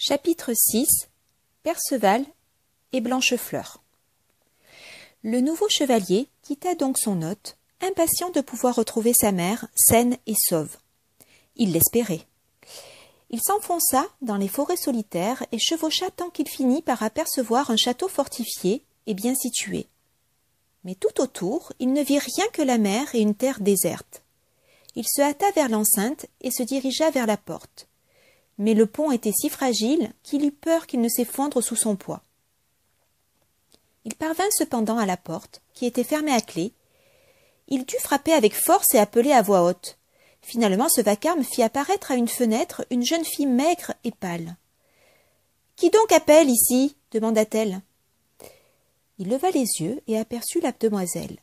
Chapitre 0.00 0.52
6 0.54 0.86
Perceval 1.64 2.24
et 2.92 3.00
Blanchefleur 3.00 3.82
Le 5.24 5.40
nouveau 5.40 5.68
chevalier 5.68 6.28
quitta 6.42 6.76
donc 6.76 6.96
son 6.98 7.20
hôte, 7.22 7.56
impatient 7.80 8.30
de 8.30 8.40
pouvoir 8.40 8.76
retrouver 8.76 9.12
sa 9.12 9.32
mère 9.32 9.66
saine 9.74 10.16
et 10.28 10.36
sauve. 10.36 10.76
Il 11.56 11.72
l'espérait. 11.72 12.24
Il 13.30 13.42
s'enfonça 13.42 14.06
dans 14.22 14.36
les 14.36 14.46
forêts 14.46 14.76
solitaires 14.76 15.44
et 15.50 15.58
chevaucha 15.58 16.12
tant 16.12 16.30
qu'il 16.30 16.48
finit 16.48 16.80
par 16.80 17.02
apercevoir 17.02 17.72
un 17.72 17.76
château 17.76 18.06
fortifié 18.06 18.84
et 19.08 19.14
bien 19.14 19.34
situé. 19.34 19.88
Mais 20.84 20.94
tout 20.94 21.20
autour, 21.20 21.72
il 21.80 21.92
ne 21.92 22.04
vit 22.04 22.20
rien 22.20 22.46
que 22.52 22.62
la 22.62 22.78
mer 22.78 23.12
et 23.16 23.20
une 23.20 23.34
terre 23.34 23.58
déserte. 23.58 24.22
Il 24.94 25.08
se 25.08 25.22
hâta 25.22 25.50
vers 25.56 25.68
l'enceinte 25.68 26.26
et 26.40 26.52
se 26.52 26.62
dirigea 26.62 27.10
vers 27.10 27.26
la 27.26 27.36
porte. 27.36 27.87
Mais 28.58 28.74
le 28.74 28.86
pont 28.86 29.12
était 29.12 29.32
si 29.32 29.48
fragile 29.48 30.12
qu'il 30.22 30.44
eut 30.44 30.52
peur 30.52 30.86
qu'il 30.86 31.00
ne 31.00 31.08
s'effondre 31.08 31.62
sous 31.62 31.76
son 31.76 31.96
poids. 31.96 32.22
Il 34.04 34.14
parvint 34.14 34.50
cependant 34.50 34.98
à 34.98 35.06
la 35.06 35.16
porte, 35.16 35.62
qui 35.74 35.86
était 35.86 36.04
fermée 36.04 36.32
à 36.32 36.40
clé. 36.40 36.72
Il 37.68 37.84
dut 37.84 37.98
frapper 38.00 38.32
avec 38.32 38.54
force 38.54 38.94
et 38.94 38.98
appeler 38.98 39.32
à 39.32 39.42
voix 39.42 39.62
haute. 39.62 39.98
Finalement, 40.40 40.88
ce 40.88 41.02
vacarme 41.02 41.44
fit 41.44 41.62
apparaître 41.62 42.10
à 42.10 42.16
une 42.16 42.28
fenêtre 42.28 42.86
une 42.90 43.04
jeune 43.04 43.24
fille 43.24 43.46
maigre 43.46 43.92
et 44.04 44.12
pâle. 44.12 44.56
Qui 45.76 45.90
donc 45.90 46.10
appelle 46.10 46.48
ici? 46.48 46.96
demanda-t-elle. 47.12 47.82
Il 49.18 49.28
leva 49.28 49.50
les 49.50 49.66
yeux 49.80 50.00
et 50.06 50.18
aperçut 50.18 50.60
la 50.60 50.72
demoiselle. 50.72 51.36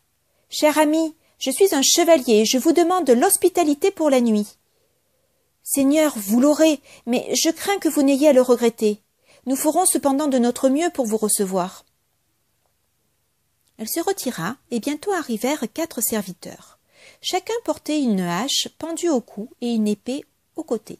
Cher 0.49 0.77
ami, 0.77 1.15
je 1.39 1.51
suis 1.51 1.75
un 1.75 1.81
chevalier 1.81 2.41
et 2.41 2.45
je 2.45 2.57
vous 2.57 2.71
demande 2.71 3.05
de 3.05 3.13
l'hospitalité 3.13 3.91
pour 3.91 4.09
la 4.09 4.21
nuit. 4.21 4.47
Seigneur, 5.67 6.13
vous 6.15 6.39
l'aurez, 6.39 6.79
mais 7.07 7.27
je 7.33 7.49
crains 7.49 7.79
que 7.79 7.89
vous 7.89 8.03
n'ayez 8.03 8.29
à 8.29 8.33
le 8.33 8.41
regretter. 8.43 9.01
Nous 9.47 9.55
ferons 9.55 9.87
cependant 9.87 10.27
de 10.27 10.37
notre 10.37 10.69
mieux 10.69 10.91
pour 10.91 11.07
vous 11.07 11.17
recevoir. 11.17 11.85
Elle 13.79 13.89
se 13.89 13.99
retira, 13.99 14.57
et 14.69 14.79
bientôt 14.79 15.11
arrivèrent 15.11 15.65
quatre 15.73 16.01
serviteurs. 16.01 16.77
Chacun 17.19 17.55
portait 17.63 17.99
une 17.99 18.21
hache 18.21 18.67
pendue 18.77 19.09
au 19.09 19.21
cou 19.21 19.49
et 19.61 19.73
une 19.73 19.87
épée 19.87 20.23
au 20.55 20.63
côté. 20.63 20.99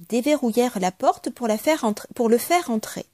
Ils 0.00 0.06
déverrouillèrent 0.06 0.80
la 0.80 0.90
porte 0.90 1.30
pour, 1.30 1.46
pour 2.16 2.28
le 2.28 2.38
faire 2.38 2.70
entrer. 2.70 3.06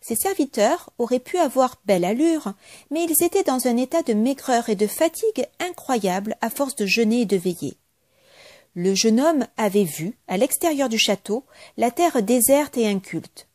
Ces 0.00 0.16
serviteurs 0.16 0.90
auraient 0.98 1.20
pu 1.20 1.38
avoir 1.38 1.76
belle 1.84 2.04
allure, 2.04 2.54
mais 2.90 3.04
ils 3.04 3.24
étaient 3.24 3.44
dans 3.44 3.68
un 3.68 3.76
état 3.76 4.02
de 4.02 4.14
maigreur 4.14 4.70
et 4.70 4.76
de 4.76 4.88
fatigue 4.88 5.46
incroyable 5.60 6.36
à 6.40 6.50
force 6.50 6.74
de 6.74 6.86
jeûner 6.86 7.20
et 7.20 7.26
de 7.26 7.36
veiller. 7.36 7.76
Le 8.74 8.94
jeune 8.94 9.20
homme 9.20 9.46
avait 9.56 9.84
vu, 9.84 10.16
à 10.28 10.36
l'extérieur 10.36 10.88
du 10.88 10.98
château, 10.98 11.44
la 11.76 11.90
terre 11.90 12.22
déserte 12.22 12.76
et 12.76 12.86
inculte. 12.86 13.48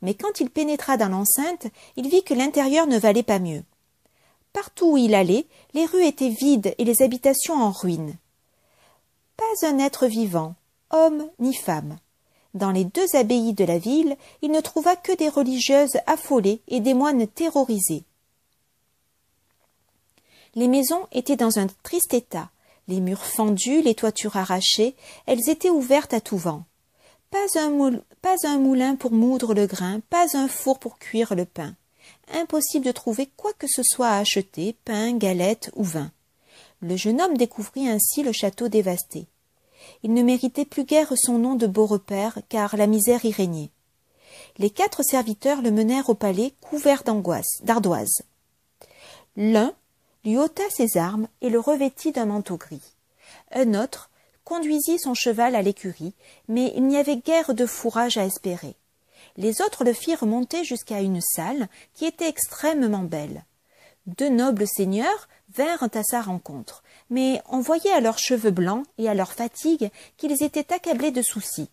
Mais 0.00 0.14
quand 0.14 0.40
il 0.40 0.50
pénétra 0.50 0.96
dans 0.96 1.08
l'enceinte, 1.08 1.66
il 1.96 2.08
vit 2.08 2.24
que 2.24 2.34
l'intérieur 2.34 2.86
ne 2.86 2.98
valait 2.98 3.22
pas 3.22 3.38
mieux. 3.38 3.62
Partout 4.52 4.92
où 4.92 4.96
il 4.96 5.14
allait, 5.14 5.46
les 5.74 5.84
rues 5.84 6.06
étaient 6.06 6.28
vides 6.28 6.74
et 6.78 6.84
les 6.84 7.02
habitations 7.02 7.54
en 7.54 7.70
ruine. 7.70 8.16
Pas 9.36 9.66
un 9.66 9.78
être 9.78 10.06
vivant, 10.06 10.54
homme 10.90 11.28
ni 11.40 11.54
femme. 11.54 11.98
Dans 12.54 12.70
les 12.70 12.84
deux 12.84 13.16
abbayes 13.16 13.52
de 13.52 13.64
la 13.64 13.78
ville, 13.78 14.16
il 14.40 14.52
ne 14.52 14.60
trouva 14.60 14.94
que 14.94 15.12
des 15.16 15.28
religieuses 15.28 15.98
affolées 16.06 16.62
et 16.68 16.80
des 16.80 16.94
moines 16.94 17.26
terrorisés. 17.26 18.04
Les 20.54 20.68
maisons 20.68 21.08
étaient 21.10 21.36
dans 21.36 21.58
un 21.58 21.66
triste 21.82 22.14
état, 22.14 22.48
les 22.88 23.00
murs 23.00 23.24
fendus, 23.24 23.82
les 23.82 23.94
toitures 23.94 24.36
arrachées, 24.36 24.94
elles 25.26 25.48
étaient 25.48 25.70
ouvertes 25.70 26.14
à 26.14 26.20
tout 26.20 26.36
vent. 26.36 26.64
Pas 27.30 27.58
un, 28.48 28.58
moulin 28.58 28.94
pour 28.94 29.10
moudre 29.10 29.54
le 29.54 29.66
grain, 29.66 30.00
pas 30.08 30.36
un 30.36 30.46
four 30.46 30.78
pour 30.78 30.98
cuire 30.98 31.34
le 31.34 31.44
pain. 31.44 31.74
Impossible 32.32 32.86
de 32.86 32.92
trouver 32.92 33.28
quoi 33.36 33.52
que 33.54 33.66
ce 33.68 33.82
soit 33.82 34.08
à 34.08 34.18
acheter, 34.18 34.76
pain, 34.84 35.16
galettes 35.16 35.70
ou 35.74 35.82
vin. 35.82 36.12
Le 36.80 36.96
jeune 36.96 37.20
homme 37.20 37.36
découvrit 37.36 37.88
ainsi 37.88 38.22
le 38.22 38.32
château 38.32 38.68
dévasté. 38.68 39.26
Il 40.02 40.14
ne 40.14 40.22
méritait 40.22 40.64
plus 40.64 40.84
guère 40.84 41.12
son 41.16 41.38
nom 41.38 41.56
de 41.56 41.66
beau 41.66 41.86
repère, 41.86 42.38
car 42.48 42.76
la 42.76 42.86
misère 42.86 43.24
y 43.24 43.32
régnait. 43.32 43.70
Les 44.58 44.70
quatre 44.70 45.02
serviteurs 45.02 45.60
le 45.60 45.72
menèrent 45.72 46.10
au 46.10 46.14
palais 46.14 46.54
couvert 46.60 47.02
d'angoisse, 47.02 47.60
d'ardoise. 47.62 48.22
L'un 49.36 49.74
lui 50.24 50.38
ôta 50.38 50.62
ses 50.70 50.96
armes 50.96 51.28
et 51.40 51.50
le 51.50 51.60
revêtit 51.60 52.12
d'un 52.12 52.26
manteau 52.26 52.56
gris. 52.56 52.94
Un 53.52 53.74
autre 53.74 54.10
conduisit 54.44 54.98
son 54.98 55.14
cheval 55.14 55.54
à 55.56 55.62
l'écurie, 55.62 56.14
mais 56.48 56.72
il 56.76 56.86
n'y 56.86 56.96
avait 56.96 57.16
guère 57.16 57.54
de 57.54 57.66
fourrage 57.66 58.16
à 58.16 58.24
espérer. 58.24 58.76
Les 59.36 59.60
autres 59.62 59.84
le 59.84 59.92
firent 59.92 60.26
monter 60.26 60.64
jusqu'à 60.64 61.00
une 61.00 61.20
salle 61.20 61.68
qui 61.94 62.04
était 62.04 62.28
extrêmement 62.28 63.02
belle. 63.02 63.44
Deux 64.06 64.28
nobles 64.28 64.66
seigneurs 64.66 65.28
vinrent 65.54 65.88
à 65.94 66.02
sa 66.02 66.20
rencontre, 66.20 66.82
mais 67.10 67.40
on 67.48 67.60
voyait 67.60 67.92
à 67.92 68.00
leurs 68.00 68.18
cheveux 68.18 68.50
blancs 68.50 68.84
et 68.98 69.08
à 69.08 69.14
leur 69.14 69.32
fatigue 69.32 69.90
qu'ils 70.16 70.42
étaient 70.42 70.72
accablés 70.72 71.10
de 71.10 71.22
soucis. 71.22 71.70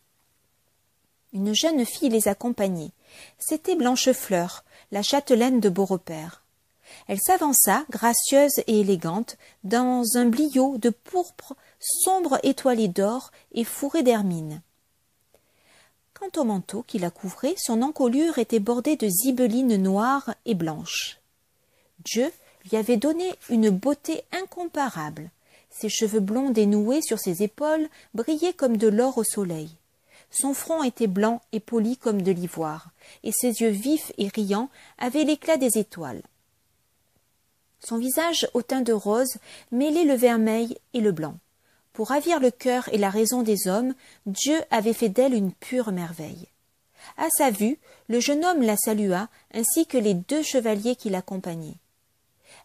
Une 1.34 1.54
jeune 1.54 1.86
fille 1.86 2.10
les 2.10 2.28
accompagnait. 2.28 2.92
C'était 3.38 3.76
Blanchefleur, 3.76 4.64
la 4.92 5.02
châtelaine 5.02 5.60
de 5.60 5.70
Beaurepaire. 5.70 6.41
Elle 7.08 7.20
s'avança, 7.20 7.86
gracieuse 7.90 8.60
et 8.68 8.80
élégante, 8.80 9.38
dans 9.64 10.18
un 10.18 10.26
bliot 10.26 10.78
de 10.78 10.90
pourpre 10.90 11.56
sombre 11.80 12.40
étoilé 12.44 12.88
d'or 12.88 13.32
et 13.54 13.64
fourré 13.64 14.04
d'hermine. 14.04 14.62
Quant 16.14 16.42
au 16.42 16.44
manteau 16.44 16.84
qui 16.84 17.00
la 17.00 17.10
couvrait, 17.10 17.56
son 17.58 17.82
encolure 17.82 18.38
était 18.38 18.60
bordée 18.60 18.96
de 18.96 19.08
zibelines 19.08 19.76
noires 19.78 20.36
et 20.46 20.54
blanches. 20.54 21.20
Dieu 22.06 22.32
lui 22.64 22.78
avait 22.78 22.98
donné 22.98 23.34
une 23.50 23.70
beauté 23.70 24.24
incomparable. 24.32 25.32
Ses 25.72 25.90
cheveux 25.90 26.20
blonds 26.20 26.52
dénoués 26.52 27.02
sur 27.02 27.18
ses 27.18 27.44
épaules 27.44 27.88
brillaient 28.14 28.54
comme 28.54 28.78
de 28.78 28.88
l'or 28.88 29.18
au 29.18 29.24
soleil. 29.24 29.70
Son 30.30 30.54
front 30.54 30.84
était 30.84 31.08
blanc 31.08 31.42
et 31.52 31.60
poli 31.60 31.98
comme 31.98 32.22
de 32.22 32.32
l'ivoire, 32.32 32.92
et 33.24 33.32
ses 33.32 33.62
yeux 33.62 33.70
vifs 33.70 34.14
et 34.18 34.30
riants 34.30 34.70
avaient 34.98 35.26
l'éclat 35.26 35.58
des 35.58 35.78
étoiles. 35.78 36.22
Son 37.84 37.98
visage 37.98 38.48
au 38.54 38.62
teint 38.62 38.82
de 38.82 38.94
rose 38.94 39.38
mêlait 39.72 40.06
le 40.06 40.14
vermeil 40.14 40.78
et 40.94 41.02
le 41.02 41.12
blanc. 41.12 41.36
Pour 41.94 42.10
ravir 42.10 42.40
le 42.40 42.52
cœur 42.52 42.88
et 42.94 42.98
la 42.98 43.10
raison 43.10 43.42
des 43.42 43.68
hommes, 43.68 43.94
Dieu 44.26 44.58
avait 44.70 44.94
fait 44.94 45.10
d'elle 45.10 45.34
une 45.34 45.52
pure 45.52 45.92
merveille. 45.92 46.48
À 47.18 47.28
sa 47.30 47.50
vue, 47.50 47.80
le 48.08 48.20
jeune 48.20 48.46
homme 48.46 48.62
la 48.62 48.78
salua, 48.78 49.28
ainsi 49.54 49.86
que 49.88 49.98
les 49.98 50.14
deux 50.14 50.44
chevaliers 50.44 50.96
qui 50.96 51.10
l'accompagnaient. 51.10 51.80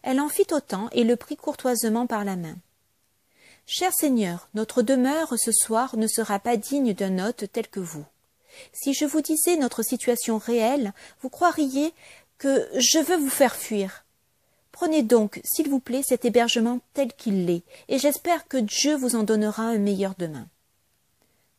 Elle 0.03 0.19
en 0.19 0.29
fit 0.29 0.47
autant 0.51 0.89
et 0.91 1.03
le 1.03 1.15
prit 1.15 1.35
courtoisement 1.35 2.07
par 2.07 2.23
la 2.23 2.35
main. 2.35 2.55
Cher 3.65 3.91
Seigneur, 3.93 4.47
notre 4.53 4.81
demeure 4.81 5.33
ce 5.37 5.51
soir 5.51 5.97
ne 5.97 6.07
sera 6.07 6.39
pas 6.39 6.55
digne 6.55 6.93
d'un 6.93 7.27
hôte 7.27 7.51
tel 7.51 7.67
que 7.67 7.81
vous. 7.81 8.05
Si 8.71 8.93
je 8.93 9.05
vous 9.05 9.21
disais 9.21 9.57
notre 9.57 9.83
situation 9.83 10.37
réelle, 10.37 10.93
vous 11.21 11.29
croiriez 11.29 11.93
que 12.37 12.67
je 12.77 12.99
veux 12.99 13.17
vous 13.17 13.29
faire 13.29 13.55
fuir. 13.55 14.05
Prenez 14.79 15.01
donc, 15.01 15.41
s'il 15.43 15.69
vous 15.69 15.79
plaît, 15.79 16.03
cet 16.03 16.23
hébergement 16.23 16.81
tel 16.93 17.11
qu'il 17.11 17.47
l'est, 17.47 17.63
et 17.87 17.97
j'espère 17.97 18.47
que 18.47 18.57
Dieu 18.57 18.95
vous 18.95 19.15
en 19.15 19.23
donnera 19.23 19.63
un 19.63 19.79
meilleur 19.79 20.13
demain. 20.19 20.47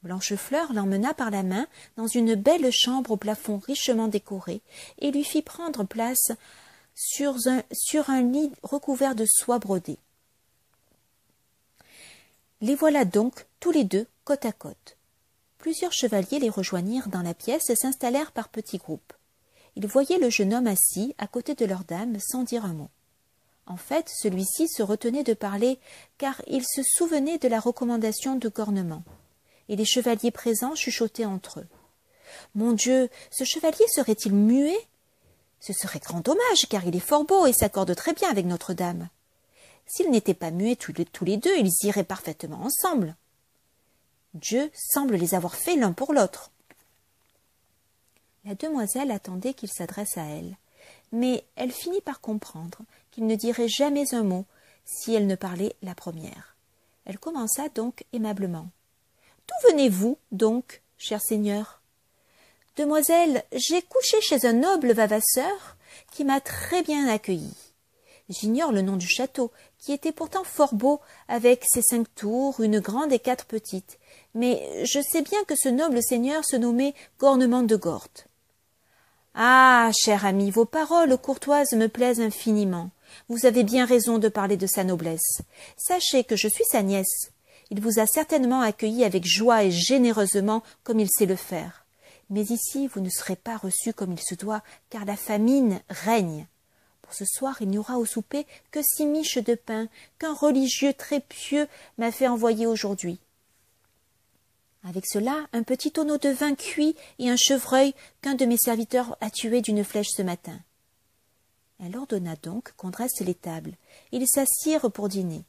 Blanchefleur 0.04 0.72
l'emmena 0.72 1.14
par 1.14 1.32
la 1.32 1.42
main 1.42 1.66
dans 1.96 2.06
une 2.06 2.36
belle 2.36 2.70
chambre 2.70 3.10
au 3.10 3.16
plafond 3.16 3.58
richement 3.58 4.06
décoré, 4.06 4.60
et 5.00 5.10
lui 5.10 5.24
fit 5.24 5.42
prendre 5.42 5.82
place 5.82 6.30
sur 6.94 7.34
un, 7.46 7.64
sur 7.72 8.08
un 8.08 8.22
lit 8.22 8.52
recouvert 8.62 9.16
de 9.16 9.26
soie 9.26 9.58
brodée. 9.58 9.98
Les 12.60 12.76
voilà 12.76 13.04
donc 13.04 13.46
tous 13.58 13.72
les 13.72 13.82
deux 13.82 14.06
côte 14.22 14.44
à 14.44 14.52
côte. 14.52 14.96
Plusieurs 15.58 15.92
chevaliers 15.92 16.38
les 16.38 16.50
rejoignirent 16.50 17.08
dans 17.08 17.22
la 17.22 17.34
pièce 17.34 17.68
et 17.68 17.74
s'installèrent 17.74 18.30
par 18.30 18.48
petits 18.48 18.78
groupes. 18.78 19.12
Ils 19.74 19.88
voyaient 19.88 20.20
le 20.20 20.30
jeune 20.30 20.54
homme 20.54 20.68
assis 20.68 21.16
à 21.18 21.26
côté 21.26 21.56
de 21.56 21.64
leur 21.64 21.82
dame 21.82 22.20
sans 22.20 22.44
dire 22.44 22.64
un 22.64 22.74
mot. 22.74 22.90
En 23.68 23.76
fait, 23.76 24.08
celui-ci 24.08 24.66
se 24.66 24.82
retenait 24.82 25.24
de 25.24 25.34
parler, 25.34 25.78
car 26.16 26.40
il 26.46 26.64
se 26.64 26.82
souvenait 26.82 27.36
de 27.36 27.48
la 27.48 27.60
recommandation 27.60 28.36
de 28.36 28.48
Cornement. 28.48 29.04
Et 29.68 29.76
les 29.76 29.84
chevaliers 29.84 30.30
présents 30.30 30.74
chuchotaient 30.74 31.26
entre 31.26 31.60
eux. 31.60 31.66
Mon 32.54 32.72
Dieu, 32.72 33.10
ce 33.30 33.44
chevalier 33.44 33.84
serait-il 33.94 34.32
muet? 34.34 34.78
Ce 35.60 35.74
serait 35.74 35.98
grand 35.98 36.20
dommage, 36.20 36.66
car 36.70 36.86
il 36.86 36.96
est 36.96 37.00
fort 37.00 37.24
beau 37.24 37.46
et 37.46 37.52
s'accorde 37.52 37.94
très 37.94 38.14
bien 38.14 38.30
avec 38.30 38.46
Notre-Dame. 38.46 39.10
S'ils 39.86 40.10
n'étaient 40.10 40.32
pas 40.32 40.50
muets 40.50 40.76
tous 40.76 40.94
les, 41.24 41.36
deux, 41.36 41.56
ils 41.58 41.70
iraient 41.82 42.04
parfaitement 42.04 42.62
ensemble. 42.62 43.16
Dieu 44.32 44.70
semble 44.74 45.16
les 45.16 45.34
avoir 45.34 45.54
faits 45.54 45.78
l'un 45.78 45.92
pour 45.92 46.14
l'autre. 46.14 46.50
La 48.46 48.54
demoiselle 48.54 49.10
attendait 49.10 49.52
qu'il 49.52 49.70
s'adresse 49.70 50.16
à 50.16 50.24
elle, 50.24 50.56
mais 51.12 51.44
elle 51.56 51.72
finit 51.72 52.00
par 52.00 52.20
comprendre 52.20 52.78
qu'il 53.18 53.26
ne 53.26 53.34
dirait 53.34 53.66
jamais 53.66 54.14
un 54.14 54.22
mot 54.22 54.44
si 54.84 55.12
elle 55.12 55.26
ne 55.26 55.34
parlait 55.34 55.74
la 55.82 55.96
première. 55.96 56.54
Elle 57.04 57.18
commença 57.18 57.68
donc 57.68 58.04
aimablement. 58.12 58.68
D'où 59.48 59.70
venez-vous, 59.70 60.18
donc, 60.30 60.82
cher 60.98 61.20
Seigneur 61.20 61.82
Demoiselle, 62.76 63.42
j'ai 63.50 63.82
couché 63.82 64.20
chez 64.20 64.46
un 64.46 64.52
noble 64.52 64.92
vavasseur 64.92 65.76
qui 66.12 66.22
m'a 66.22 66.40
très 66.40 66.84
bien 66.84 67.08
accueilli. 67.08 67.56
J'ignore 68.28 68.70
le 68.70 68.82
nom 68.82 68.94
du 68.94 69.08
château, 69.08 69.50
qui 69.78 69.92
était 69.92 70.12
pourtant 70.12 70.44
fort 70.44 70.74
beau, 70.74 71.00
avec 71.26 71.64
ses 71.66 71.82
cinq 71.82 72.06
tours, 72.14 72.60
une 72.60 72.78
grande 72.78 73.12
et 73.12 73.18
quatre 73.18 73.46
petites. 73.46 73.98
Mais 74.34 74.84
je 74.84 75.00
sais 75.00 75.22
bien 75.22 75.42
que 75.42 75.56
ce 75.56 75.68
noble 75.68 76.04
seigneur 76.04 76.44
se 76.44 76.54
nommait 76.54 76.94
Gornement 77.18 77.64
de 77.64 77.74
Gorte. 77.74 78.28
Ah, 79.34 79.90
cher 79.92 80.24
ami, 80.24 80.52
vos 80.52 80.66
paroles 80.66 81.18
courtoises 81.18 81.72
me 81.72 81.88
plaisent 81.88 82.20
infiniment. 82.20 82.90
Vous 83.28 83.46
avez 83.46 83.64
bien 83.64 83.84
raison 83.84 84.18
de 84.18 84.28
parler 84.28 84.56
de 84.56 84.66
sa 84.66 84.84
noblesse. 84.84 85.42
Sachez 85.76 86.24
que 86.24 86.36
je 86.36 86.48
suis 86.48 86.64
sa 86.64 86.82
nièce. 86.82 87.32
Il 87.70 87.80
vous 87.80 87.98
a 87.98 88.06
certainement 88.06 88.60
accueilli 88.60 89.04
avec 89.04 89.26
joie 89.26 89.64
et 89.64 89.70
généreusement 89.70 90.62
comme 90.84 91.00
il 91.00 91.08
sait 91.10 91.26
le 91.26 91.36
faire. 91.36 91.86
Mais 92.30 92.42
ici 92.42 92.86
vous 92.88 93.00
ne 93.00 93.10
serez 93.10 93.36
pas 93.36 93.56
reçu 93.56 93.92
comme 93.92 94.12
il 94.12 94.20
se 94.20 94.34
doit, 94.34 94.62
car 94.90 95.04
la 95.04 95.16
famine 95.16 95.80
règne. 95.88 96.46
Pour 97.02 97.14
ce 97.14 97.24
soir, 97.24 97.56
il 97.60 97.68
n'y 97.68 97.78
aura 97.78 97.96
au 97.98 98.04
souper 98.04 98.46
que 98.70 98.80
six 98.82 99.06
miches 99.06 99.38
de 99.38 99.54
pain 99.54 99.88
qu'un 100.18 100.34
religieux 100.34 100.92
très 100.92 101.20
pieux 101.20 101.66
m'a 101.96 102.12
fait 102.12 102.28
envoyer 102.28 102.66
aujourd'hui. 102.66 103.18
Avec 104.84 105.06
cela, 105.06 105.46
un 105.52 105.62
petit 105.62 105.90
tonneau 105.90 106.18
de 106.18 106.28
vin 106.28 106.54
cuit 106.54 106.96
et 107.18 107.30
un 107.30 107.36
chevreuil 107.36 107.94
qu'un 108.22 108.34
de 108.34 108.44
mes 108.44 108.56
serviteurs 108.56 109.16
a 109.20 109.30
tué 109.30 109.60
d'une 109.60 109.84
flèche 109.84 110.10
ce 110.10 110.22
matin. 110.22 110.58
Elle 111.80 111.96
ordonna 111.96 112.36
donc 112.36 112.72
qu'on 112.76 112.90
dresse 112.90 113.20
les 113.20 113.34
tables. 113.34 113.74
Ils 114.12 114.26
s'assirent 114.26 114.90
pour 114.90 115.08
dîner. 115.08 115.44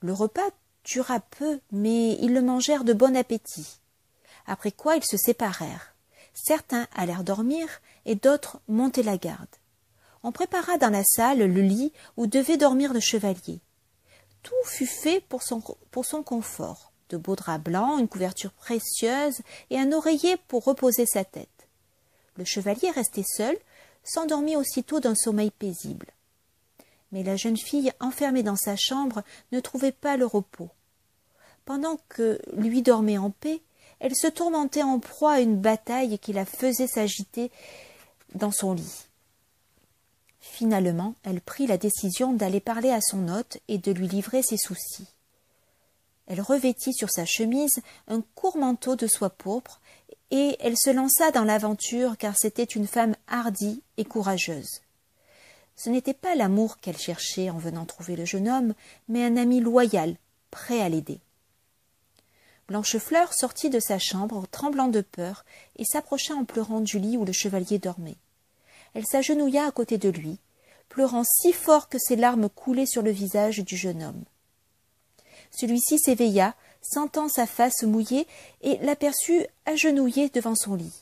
Le 0.00 0.12
repas 0.12 0.50
dura 0.84 1.20
peu, 1.20 1.60
mais 1.70 2.14
ils 2.20 2.32
le 2.32 2.42
mangèrent 2.42 2.84
de 2.84 2.92
bon 2.92 3.16
appétit. 3.16 3.78
Après 4.46 4.72
quoi 4.72 4.96
ils 4.96 5.04
se 5.04 5.16
séparèrent. 5.16 5.94
Certains 6.34 6.86
allèrent 6.94 7.24
dormir 7.24 7.66
et 8.04 8.14
d'autres 8.14 8.60
monter 8.68 9.02
la 9.02 9.16
garde 9.16 9.48
on 10.24 10.32
prépara 10.32 10.78
dans 10.78 10.90
la 10.90 11.04
salle 11.04 11.38
le 11.38 11.60
lit 11.60 11.92
où 12.16 12.26
devait 12.26 12.56
dormir 12.56 12.92
le 12.92 13.00
chevalier. 13.00 13.60
Tout 14.42 14.54
fut 14.64 14.86
fait 14.86 15.20
pour 15.20 15.42
son, 15.42 15.62
pour 15.90 16.06
son 16.06 16.22
confort 16.22 16.92
de 17.10 17.18
beaux 17.18 17.36
draps 17.36 17.62
blancs, 17.62 18.00
une 18.00 18.08
couverture 18.08 18.52
précieuse 18.52 19.40
et 19.68 19.78
un 19.78 19.92
oreiller 19.92 20.38
pour 20.48 20.64
reposer 20.64 21.04
sa 21.04 21.24
tête. 21.24 21.48
Le 22.36 22.44
chevalier 22.44 22.90
resté 22.90 23.22
seul 23.22 23.56
s'endormit 24.04 24.56
aussitôt 24.56 25.00
d'un 25.00 25.14
sommeil 25.14 25.50
paisible. 25.50 26.12
Mais 27.12 27.22
la 27.22 27.36
jeune 27.36 27.56
fille, 27.56 27.92
enfermée 28.00 28.42
dans 28.42 28.56
sa 28.56 28.76
chambre, 28.76 29.22
ne 29.52 29.60
trouvait 29.60 29.92
pas 29.92 30.16
le 30.16 30.26
repos. 30.26 30.70
Pendant 31.64 31.98
que 32.08 32.40
lui 32.56 32.82
dormait 32.82 33.18
en 33.18 33.30
paix, 33.30 33.62
elle 34.00 34.14
se 34.14 34.26
tourmentait 34.26 34.82
en 34.82 34.98
proie 34.98 35.34
à 35.34 35.40
une 35.40 35.60
bataille 35.60 36.18
qui 36.18 36.32
la 36.32 36.44
faisait 36.44 36.86
s'agiter 36.86 37.50
dans 38.34 38.50
son 38.50 38.74
lit. 38.74 39.06
Finalement, 40.40 41.14
elle 41.22 41.40
prit 41.40 41.66
la 41.66 41.78
décision 41.78 42.32
d'aller 42.32 42.60
parler 42.60 42.90
à 42.90 43.00
son 43.00 43.28
hôte 43.28 43.58
et 43.68 43.78
de 43.78 43.92
lui 43.92 44.08
livrer 44.08 44.42
ses 44.42 44.58
soucis. 44.58 45.06
Elle 46.26 46.40
revêtit 46.40 46.92
sur 46.92 47.10
sa 47.10 47.24
chemise 47.24 47.76
un 48.08 48.20
court 48.34 48.56
manteau 48.56 48.96
de 48.96 49.06
soie 49.06 49.30
pourpre, 49.30 49.80
et 50.30 50.56
elle 50.60 50.76
se 50.76 50.90
lança 50.90 51.30
dans 51.30 51.44
l'aventure 51.44 52.16
car 52.16 52.36
c'était 52.36 52.64
une 52.64 52.86
femme 52.86 53.14
hardie 53.28 53.82
et 53.96 54.04
courageuse. 54.04 54.80
Ce 55.76 55.90
n'était 55.90 56.14
pas 56.14 56.34
l'amour 56.34 56.78
qu'elle 56.78 56.98
cherchait 56.98 57.50
en 57.50 57.58
venant 57.58 57.84
trouver 57.84 58.16
le 58.16 58.24
jeune 58.24 58.48
homme, 58.48 58.74
mais 59.08 59.24
un 59.24 59.36
ami 59.36 59.60
loyal, 59.60 60.16
prêt 60.50 60.80
à 60.80 60.88
l'aider. 60.88 61.20
Blanchefleur 62.68 63.34
sortit 63.34 63.70
de 63.70 63.80
sa 63.80 63.98
chambre, 63.98 64.46
tremblant 64.50 64.88
de 64.88 65.02
peur, 65.02 65.44
et 65.76 65.84
s'approcha 65.84 66.34
en 66.34 66.44
pleurant 66.44 66.80
du 66.80 66.98
lit 66.98 67.16
où 67.16 67.24
le 67.24 67.32
chevalier 67.32 67.78
dormait. 67.78 68.16
Elle 68.94 69.04
s'agenouilla 69.04 69.66
à 69.66 69.70
côté 69.72 69.98
de 69.98 70.08
lui, 70.08 70.38
pleurant 70.88 71.24
si 71.24 71.52
fort 71.52 71.88
que 71.88 71.98
ses 71.98 72.16
larmes 72.16 72.48
coulaient 72.48 72.86
sur 72.86 73.02
le 73.02 73.10
visage 73.10 73.58
du 73.58 73.76
jeune 73.76 74.02
homme. 74.02 74.24
Celui-ci 75.50 75.98
s'éveilla, 75.98 76.54
sentant 76.84 77.28
sa 77.28 77.46
face 77.46 77.82
mouillée, 77.82 78.26
et 78.60 78.78
l'aperçut 78.78 79.46
agenouillée 79.66 80.28
devant 80.28 80.54
son 80.54 80.74
lit. 80.74 80.94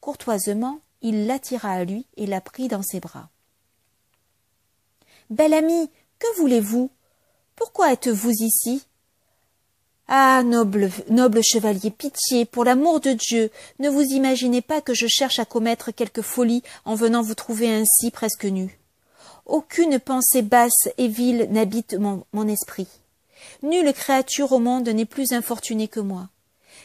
Courtoisement, 0.00 0.80
il 1.02 1.26
l'attira 1.26 1.72
à 1.72 1.84
lui 1.84 2.06
et 2.16 2.26
la 2.26 2.40
prit 2.40 2.68
dans 2.68 2.82
ses 2.82 3.00
bras. 3.00 3.28
Belle 5.30 5.54
amie, 5.54 5.90
que 6.18 6.36
voulez-vous? 6.38 6.90
Pourquoi 7.54 7.92
êtes-vous 7.92 8.30
ici? 8.30 8.84
Ah. 10.06 10.42
Noble, 10.42 10.90
noble 11.10 11.42
chevalier, 11.42 11.90
pitié, 11.90 12.46
pour 12.46 12.64
l'amour 12.64 13.00
de 13.00 13.12
Dieu, 13.12 13.50
ne 13.78 13.90
vous 13.90 14.00
imaginez 14.00 14.62
pas 14.62 14.80
que 14.80 14.94
je 14.94 15.06
cherche 15.06 15.38
à 15.38 15.44
commettre 15.44 15.90
quelque 15.90 16.22
folie 16.22 16.62
en 16.86 16.94
venant 16.94 17.20
vous 17.20 17.34
trouver 17.34 17.68
ainsi 17.68 18.10
presque 18.10 18.44
nu. 18.44 18.78
Aucune 19.44 19.98
pensée 19.98 20.42
basse 20.42 20.88
et 20.96 21.08
vile 21.08 21.48
n'habite 21.50 21.94
mon, 21.94 22.48
esprit. 22.48 22.86
Nulle 23.62 23.92
créature 23.92 24.52
au 24.52 24.58
monde 24.58 24.88
n'est 24.88 25.04
plus 25.04 25.32
infortunée 25.32 25.88
que 25.88 26.00
moi. 26.00 26.28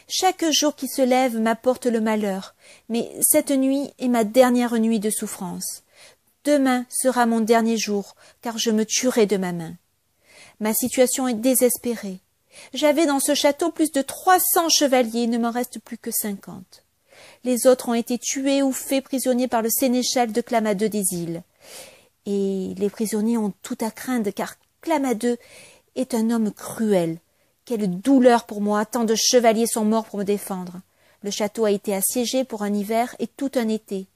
Chaque 0.08 0.44
jour 0.50 0.76
qui 0.76 0.88
se 0.88 1.02
lève 1.02 1.38
m'apporte 1.38 1.86
le 1.86 2.00
malheur, 2.00 2.54
mais 2.88 3.10
cette 3.22 3.50
nuit 3.50 3.90
est 3.98 4.08
ma 4.08 4.24
dernière 4.24 4.74
nuit 4.74 5.00
de 5.00 5.10
souffrance. 5.10 5.82
Demain 6.44 6.84
sera 6.90 7.26
mon 7.26 7.40
dernier 7.40 7.78
jour, 7.78 8.14
car 8.42 8.58
je 8.58 8.70
me 8.70 8.84
tuerai 8.84 9.26
de 9.26 9.36
ma 9.36 9.52
main. 9.52 9.74
Ma 10.60 10.74
situation 10.74 11.26
est 11.26 11.34
désespérée. 11.34 12.18
J'avais 12.74 13.06
dans 13.06 13.20
ce 13.20 13.34
château 13.34 13.70
plus 13.70 13.92
de 13.92 14.02
trois 14.02 14.38
cents 14.38 14.68
chevaliers, 14.68 15.22
il 15.22 15.30
ne 15.30 15.38
m'en 15.38 15.50
reste 15.50 15.78
plus 15.80 15.98
que 15.98 16.10
cinquante. 16.10 16.84
Les 17.44 17.66
autres 17.66 17.88
ont 17.88 17.94
été 17.94 18.18
tués 18.18 18.62
ou 18.62 18.72
faits 18.72 19.04
prisonniers 19.04 19.48
par 19.48 19.62
le 19.62 19.70
sénéchal 19.70 20.32
de 20.32 20.40
Clamadeux 20.40 20.88
des 20.88 21.04
îles 21.12 21.42
et 22.26 22.74
les 22.76 22.90
prisonniers 22.90 23.38
ont 23.38 23.52
tout 23.62 23.78
à 23.80 23.90
craindre, 23.90 24.30
car 24.30 24.56
Clamadeux 24.80 25.38
est 25.96 26.14
un 26.14 26.30
homme 26.30 26.52
cruel. 26.52 27.18
Quelle 27.64 27.98
douleur 28.00 28.44
pour 28.44 28.60
moi, 28.60 28.84
tant 28.84 29.04
de 29.04 29.14
chevaliers 29.14 29.66
sont 29.66 29.84
morts 29.84 30.04
pour 30.04 30.18
me 30.18 30.24
défendre. 30.24 30.80
Le 31.22 31.30
château 31.30 31.64
a 31.64 31.70
été 31.70 31.94
assiégé 31.94 32.44
pour 32.44 32.62
un 32.62 32.74
hiver 32.74 33.16
et 33.18 33.26
tout 33.26 33.50
un 33.54 33.68
été. 33.68 34.06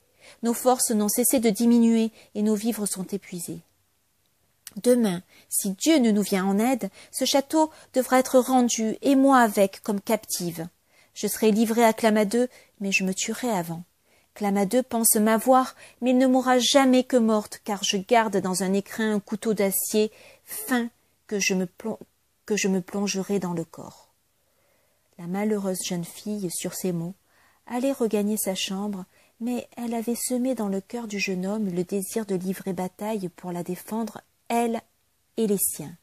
Nos 0.43 0.53
forces 0.53 0.91
n'ont 0.91 1.09
cessé 1.09 1.41
de 1.41 1.49
diminuer 1.49 2.11
et 2.35 2.43
nos 2.43 2.55
vivres 2.55 2.87
sont 2.87 3.05
épuisés. 3.05 3.61
Demain, 4.83 5.23
si 5.49 5.71
Dieu 5.71 5.99
ne 5.99 6.11
nous 6.11 6.23
vient 6.23 6.45
en 6.45 6.59
aide, 6.59 6.91
ce 7.11 7.25
château 7.25 7.71
devra 7.95 8.19
être 8.19 8.39
rendu, 8.39 8.97
et 9.01 9.17
moi 9.17 9.39
avec, 9.39 9.81
comme 9.83 10.01
captive. 10.01 10.69
Je 11.15 11.27
serai 11.27 11.51
livrée 11.51 11.85
à 11.85 11.93
Clamadeux, 11.93 12.49
mais 12.81 12.93
je 12.93 13.05
me 13.05 13.15
tuerai 13.15 13.51
avant. 13.51 13.83
Clamadeux 14.35 14.85
pense 14.85 15.17
m'avoir, 15.17 15.75
mais 16.00 16.11
il 16.11 16.19
ne 16.19 16.26
mourra 16.26 16.59
jamais 16.59 17.02
que 17.02 17.17
morte, 17.17 17.61
car 17.64 17.83
je 17.83 17.97
garde 17.97 18.37
dans 18.37 18.62
un 18.62 18.73
écrin 18.73 19.14
un 19.14 19.21
couteau 19.21 19.55
d'acier 19.55 20.12
fin 20.45 20.91
que 21.28 21.38
je, 21.38 21.54
me 21.54 21.68
que 22.47 22.56
je 22.56 22.66
me 22.66 22.80
plongerai 22.80 23.38
dans 23.38 23.52
le 23.52 23.64
corps. 23.64 24.08
La 25.18 25.26
malheureuse 25.26 25.85
jeune 25.85 26.04
fille, 26.04 26.50
sur 26.50 26.75
ces 26.75 26.90
mots, 26.90 27.14
allait 27.66 27.92
regagner 27.92 28.37
sa 28.37 28.54
chambre, 28.54 29.04
mais 29.40 29.68
elle 29.76 29.94
avait 29.94 30.16
semé 30.16 30.54
dans 30.54 30.68
le 30.68 30.80
cœur 30.80 31.06
du 31.06 31.20
jeune 31.20 31.47
homme 31.47 31.68
le 31.68 31.85
désir 31.85 32.26
de 32.26 32.35
livrer 32.35 32.73
bataille 32.73 33.28
pour 33.28 33.52
la 33.52 33.62
défendre, 33.62 34.23
elle 34.49 34.80
et 35.37 35.47
les 35.47 35.58
siens. 35.58 35.97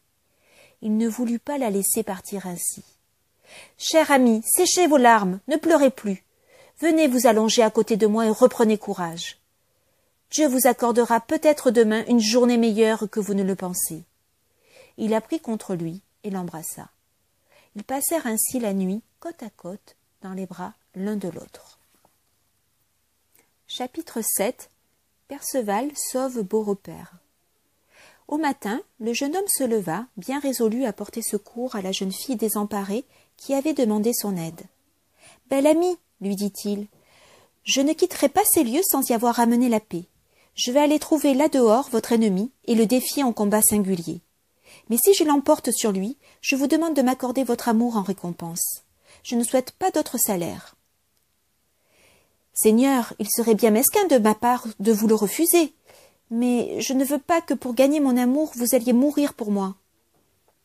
Il 0.81 0.97
ne 0.97 1.09
voulut 1.09 1.39
pas 1.39 1.57
la 1.57 1.71
laisser 1.71 2.03
partir 2.03 2.45
ainsi. 2.45 2.83
Cher 3.77 4.11
ami, 4.11 4.41
séchez 4.45 4.87
vos 4.87 4.97
larmes, 4.97 5.39
ne 5.47 5.57
pleurez 5.57 5.91
plus. 5.91 6.23
Venez 6.79 7.07
vous 7.07 7.27
allonger 7.27 7.63
à 7.63 7.71
côté 7.71 7.97
de 7.97 8.07
moi 8.07 8.25
et 8.25 8.29
reprenez 8.29 8.77
courage. 8.77 9.39
Dieu 10.29 10.47
vous 10.47 10.67
accordera 10.67 11.21
peut-être 11.21 11.71
demain 11.71 12.03
une 12.07 12.19
journée 12.19 12.57
meilleure 12.57 13.09
que 13.09 13.19
vous 13.19 13.33
ne 13.33 13.43
le 13.43 13.55
pensez. 13.55 14.03
Il 14.97 15.11
la 15.11 15.21
prit 15.21 15.39
contre 15.39 15.75
lui 15.75 16.01
et 16.23 16.29
l'embrassa. 16.29 16.89
Ils 17.75 17.83
passèrent 17.83 18.27
ainsi 18.27 18.59
la 18.59 18.73
nuit 18.73 19.01
côte 19.19 19.43
à 19.43 19.49
côte 19.49 19.95
dans 20.21 20.33
les 20.33 20.45
bras 20.45 20.73
l'un 20.95 21.15
de 21.15 21.27
l'autre. 21.27 21.79
Chapitre 23.67 24.21
7 24.21 24.69
Perceval 25.27 25.91
sauve 25.95 26.43
Beaurepaire. 26.43 27.13
Au 28.27 28.37
matin, 28.37 28.81
le 28.99 29.13
jeune 29.13 29.35
homme 29.35 29.47
se 29.47 29.63
leva, 29.63 30.05
bien 30.17 30.39
résolu 30.39 30.85
à 30.85 30.93
porter 30.93 31.21
secours 31.21 31.75
à 31.75 31.81
la 31.81 31.91
jeune 31.91 32.11
fille 32.11 32.35
désemparée 32.35 33.05
qui 33.37 33.53
avait 33.53 33.73
demandé 33.73 34.13
son 34.13 34.37
aide. 34.37 34.61
Belle 35.49 35.67
amie, 35.67 35.97
lui 36.21 36.35
dit-il, 36.35 36.87
je 37.63 37.81
ne 37.81 37.93
quitterai 37.93 38.29
pas 38.29 38.43
ces 38.45 38.63
lieux 38.63 38.83
sans 38.83 39.09
y 39.09 39.13
avoir 39.13 39.35
ramené 39.35 39.69
la 39.69 39.79
paix. 39.79 40.05
Je 40.55 40.71
vais 40.71 40.79
aller 40.79 40.99
trouver 40.99 41.33
là 41.33 41.49
dehors 41.49 41.89
votre 41.89 42.13
ennemi 42.13 42.51
et 42.65 42.75
le 42.75 42.85
défier 42.85 43.23
en 43.23 43.33
combat 43.33 43.61
singulier. 43.61 44.21
Mais 44.89 44.97
si 44.97 45.13
je 45.13 45.23
l'emporte 45.23 45.71
sur 45.71 45.91
lui, 45.91 46.17
je 46.41 46.55
vous 46.55 46.67
demande 46.67 46.95
de 46.95 47.01
m'accorder 47.01 47.43
votre 47.43 47.69
amour 47.69 47.97
en 47.97 48.03
récompense. 48.03 48.83
Je 49.23 49.35
ne 49.35 49.43
souhaite 49.43 49.71
pas 49.71 49.91
d'autre 49.91 50.17
salaire. 50.17 50.75
Seigneur, 52.53 53.13
il 53.19 53.27
serait 53.29 53.55
bien 53.55 53.71
mesquin 53.71 54.05
de 54.07 54.17
ma 54.17 54.33
part 54.33 54.65
de 54.79 54.91
vous 54.91 55.07
le 55.07 55.15
refuser. 55.15 55.73
Mais 56.31 56.79
je 56.79 56.93
ne 56.93 57.03
veux 57.03 57.19
pas 57.19 57.41
que 57.41 57.53
pour 57.53 57.73
gagner 57.73 57.99
mon 57.99 58.17
amour 58.17 58.51
vous 58.55 58.75
alliez 58.75 58.93
mourir 58.93 59.33
pour 59.33 59.51
moi. 59.51 59.75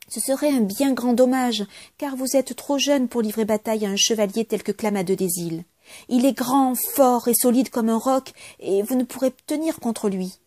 Ce 0.08 0.20
serait 0.20 0.50
un 0.50 0.60
bien 0.60 0.92
grand 0.92 1.12
dommage, 1.12 1.64
car 1.96 2.16
vous 2.16 2.36
êtes 2.36 2.56
trop 2.56 2.78
jeune 2.78 3.08
pour 3.08 3.22
livrer 3.22 3.44
bataille 3.44 3.86
à 3.86 3.90
un 3.90 3.96
chevalier 3.96 4.44
tel 4.44 4.62
que 4.62 4.72
Clamadeux 4.72 5.16
des 5.16 5.38
îles. 5.38 5.64
Il 6.08 6.26
est 6.26 6.32
grand, 6.32 6.74
fort 6.94 7.28
et 7.28 7.34
solide 7.34 7.70
comme 7.70 7.88
un 7.88 7.98
roc, 7.98 8.32
et 8.58 8.82
vous 8.82 8.96
ne 8.96 9.04
pourrez 9.04 9.32
tenir 9.46 9.78
contre 9.78 10.08
lui. 10.08 10.38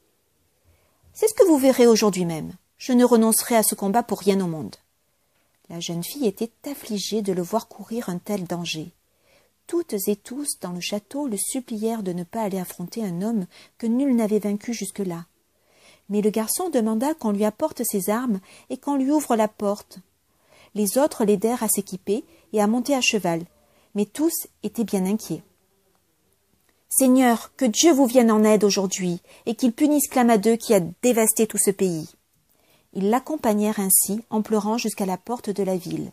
C'est 1.13 1.27
ce 1.27 1.33
que 1.33 1.45
vous 1.45 1.57
verrez 1.57 1.87
aujourd'hui 1.87 2.25
même. 2.25 2.53
Je 2.85 2.91
ne 2.91 3.05
renoncerai 3.05 3.55
à 3.55 3.63
ce 3.63 3.75
combat 3.75 4.03
pour 4.03 4.19
rien 4.19 4.41
au 4.41 4.47
monde. 4.47 4.75
La 5.69 5.79
jeune 5.79 6.03
fille 6.03 6.27
était 6.27 6.51
affligée 6.69 7.21
de 7.21 7.31
le 7.31 7.41
voir 7.41 7.69
courir 7.69 8.09
un 8.09 8.17
tel 8.17 8.43
danger. 8.43 8.91
Toutes 9.67 9.95
et 10.09 10.17
tous 10.17 10.59
dans 10.59 10.73
le 10.73 10.81
château 10.81 11.25
le 11.25 11.37
supplièrent 11.37 12.03
de 12.03 12.11
ne 12.11 12.25
pas 12.25 12.41
aller 12.41 12.59
affronter 12.59 13.01
un 13.01 13.21
homme 13.21 13.45
que 13.77 13.87
nul 13.87 14.13
n'avait 14.17 14.39
vaincu 14.39 14.73
jusque-là. 14.73 15.23
Mais 16.09 16.21
le 16.21 16.29
garçon 16.29 16.69
demanda 16.69 17.13
qu'on 17.13 17.31
lui 17.31 17.45
apporte 17.45 17.83
ses 17.85 18.09
armes 18.09 18.41
et 18.69 18.75
qu'on 18.75 18.97
lui 18.97 19.11
ouvre 19.11 19.37
la 19.37 19.47
porte. 19.47 19.99
Les 20.75 20.97
autres 20.97 21.23
l'aidèrent 21.23 21.63
à 21.63 21.69
s'équiper 21.69 22.25
et 22.51 22.61
à 22.61 22.67
monter 22.67 22.95
à 22.95 22.99
cheval, 22.99 23.45
mais 23.95 24.03
tous 24.03 24.47
étaient 24.61 24.83
bien 24.83 25.05
inquiets. 25.05 25.43
Seigneur, 26.89 27.55
que 27.55 27.63
Dieu 27.63 27.93
vous 27.93 28.07
vienne 28.07 28.29
en 28.29 28.43
aide 28.43 28.65
aujourd'hui, 28.65 29.21
et 29.45 29.55
qu'il 29.55 29.71
punisse 29.71 30.09
Clamadeux 30.09 30.57
qui 30.57 30.73
a 30.73 30.81
dévasté 31.01 31.47
tout 31.47 31.57
ce 31.57 31.71
pays. 31.71 32.09
Ils 32.93 33.09
l'accompagnèrent 33.09 33.79
ainsi, 33.79 34.21
en 34.29 34.41
pleurant 34.41 34.77
jusqu'à 34.77 35.05
la 35.05 35.17
porte 35.17 35.49
de 35.49 35.63
la 35.63 35.75
ville. 35.75 36.11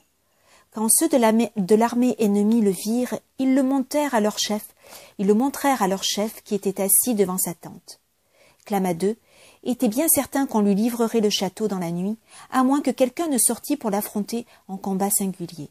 Quand 0.72 0.88
ceux 0.88 1.08
de 1.08 1.74
l'armée 1.74 2.16
ennemie 2.18 2.60
le 2.60 2.70
virent, 2.70 3.18
ils 3.38 3.54
le 3.54 3.62
montèrent 3.62 4.14
à 4.14 4.20
leur 4.20 4.38
chef, 4.38 4.74
ils 5.18 5.26
le 5.26 5.34
montrèrent 5.34 5.82
à 5.82 5.88
leur 5.88 6.04
chef 6.04 6.42
qui 6.42 6.54
était 6.54 6.80
assis 6.80 7.14
devant 7.14 7.38
sa 7.38 7.54
tente. 7.54 8.00
Clamadeux 8.64 9.16
était 9.64 9.88
bien 9.88 10.06
certain 10.08 10.46
qu'on 10.46 10.60
lui 10.60 10.74
livrerait 10.74 11.20
le 11.20 11.30
château 11.30 11.68
dans 11.68 11.78
la 11.78 11.90
nuit, 11.90 12.16
à 12.50 12.62
moins 12.62 12.80
que 12.80 12.90
quelqu'un 12.90 13.26
ne 13.26 13.38
sortît 13.38 13.76
pour 13.76 13.90
l'affronter 13.90 14.46
en 14.68 14.76
combat 14.76 15.10
singulier. 15.10 15.70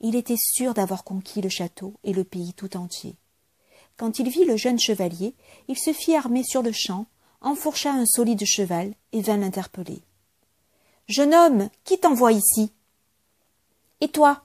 Il 0.00 0.16
était 0.16 0.36
sûr 0.36 0.74
d'avoir 0.74 1.04
conquis 1.04 1.40
le 1.40 1.48
château 1.48 1.94
et 2.04 2.12
le 2.12 2.24
pays 2.24 2.52
tout 2.52 2.76
entier. 2.76 3.16
Quand 3.96 4.18
il 4.18 4.28
vit 4.28 4.44
le 4.44 4.56
jeune 4.56 4.78
chevalier, 4.78 5.34
il 5.68 5.78
se 5.78 5.92
fit 5.92 6.16
armer 6.16 6.42
sur 6.42 6.62
le 6.62 6.72
champ, 6.72 7.06
enfourcha 7.42 7.92
un 7.92 8.06
solide 8.06 8.44
cheval 8.44 8.94
et 9.12 9.20
vint 9.20 9.36
l'interpeller. 9.36 10.02
Jeune 11.10 11.34
homme, 11.34 11.70
qui 11.82 11.98
t'envoie 11.98 12.30
ici? 12.30 12.70
Et 14.00 14.06
toi 14.06 14.42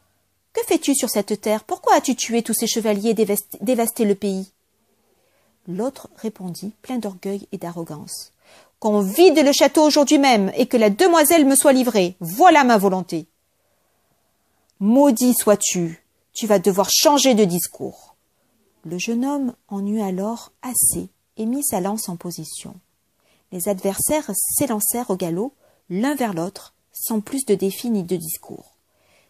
Que 0.51 0.63
fais-tu 0.65 0.95
sur 0.95 1.11
cette 1.11 1.39
terre? 1.39 1.63
Pourquoi 1.63 1.93
as-tu 1.93 2.15
tué 2.15 2.41
tous 2.41 2.55
ces 2.55 2.65
chevaliers 2.65 3.11
et 3.11 3.35
dévasté 3.61 4.03
le 4.03 4.15
pays? 4.15 4.51
L'autre 5.67 6.09
répondit, 6.15 6.73
plein 6.81 6.97
d'orgueil 6.97 7.47
et 7.51 7.59
d'arrogance. 7.59 8.31
Qu'on 8.79 9.01
vide 9.01 9.37
le 9.45 9.51
château 9.51 9.83
aujourd'hui 9.83 10.17
même 10.17 10.51
et 10.55 10.65
que 10.65 10.75
la 10.75 10.89
demoiselle 10.89 11.45
me 11.45 11.55
soit 11.55 11.71
livrée. 11.71 12.15
Voilà 12.19 12.63
ma 12.63 12.79
volonté. 12.79 13.27
Maudit 14.79 15.35
sois-tu, 15.35 16.03
tu 16.33 16.47
vas 16.47 16.57
devoir 16.57 16.89
changer 16.89 17.35
de 17.35 17.45
discours. 17.45 18.15
Le 18.85 18.97
jeune 18.97 19.23
homme 19.23 19.53
en 19.67 19.85
eut 19.85 20.01
alors 20.01 20.51
assez 20.63 21.09
et 21.37 21.45
mit 21.45 21.63
sa 21.63 21.79
lance 21.79 22.09
en 22.09 22.15
position. 22.15 22.73
Les 23.51 23.69
adversaires 23.69 24.31
s'élancèrent 24.33 25.11
au 25.11 25.15
galop, 25.15 25.53
l'un 25.89 26.15
vers 26.15 26.33
l'autre, 26.33 26.73
sans 26.91 27.19
plus 27.19 27.45
de 27.45 27.55
défis 27.55 27.89
ni 27.89 28.03
de 28.03 28.15
discours. 28.15 28.73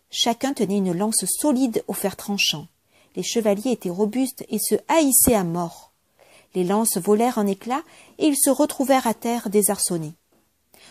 Chacun 0.09 0.53
tenait 0.53 0.77
une 0.77 0.93
lance 0.93 1.25
solide 1.25 1.83
au 1.87 1.93
fer 1.93 2.15
tranchant. 2.15 2.67
Les 3.15 3.23
chevaliers 3.23 3.71
étaient 3.71 3.89
robustes 3.89 4.45
et 4.49 4.59
se 4.59 4.75
haïssaient 4.87 5.35
à 5.35 5.43
mort. 5.43 5.91
Les 6.53 6.63
lances 6.63 6.97
volèrent 6.97 7.37
en 7.37 7.47
éclats 7.47 7.83
et 8.17 8.27
ils 8.27 8.37
se 8.37 8.49
retrouvèrent 8.49 9.07
à 9.07 9.13
terre 9.13 9.49
désarçonnés. 9.49 10.13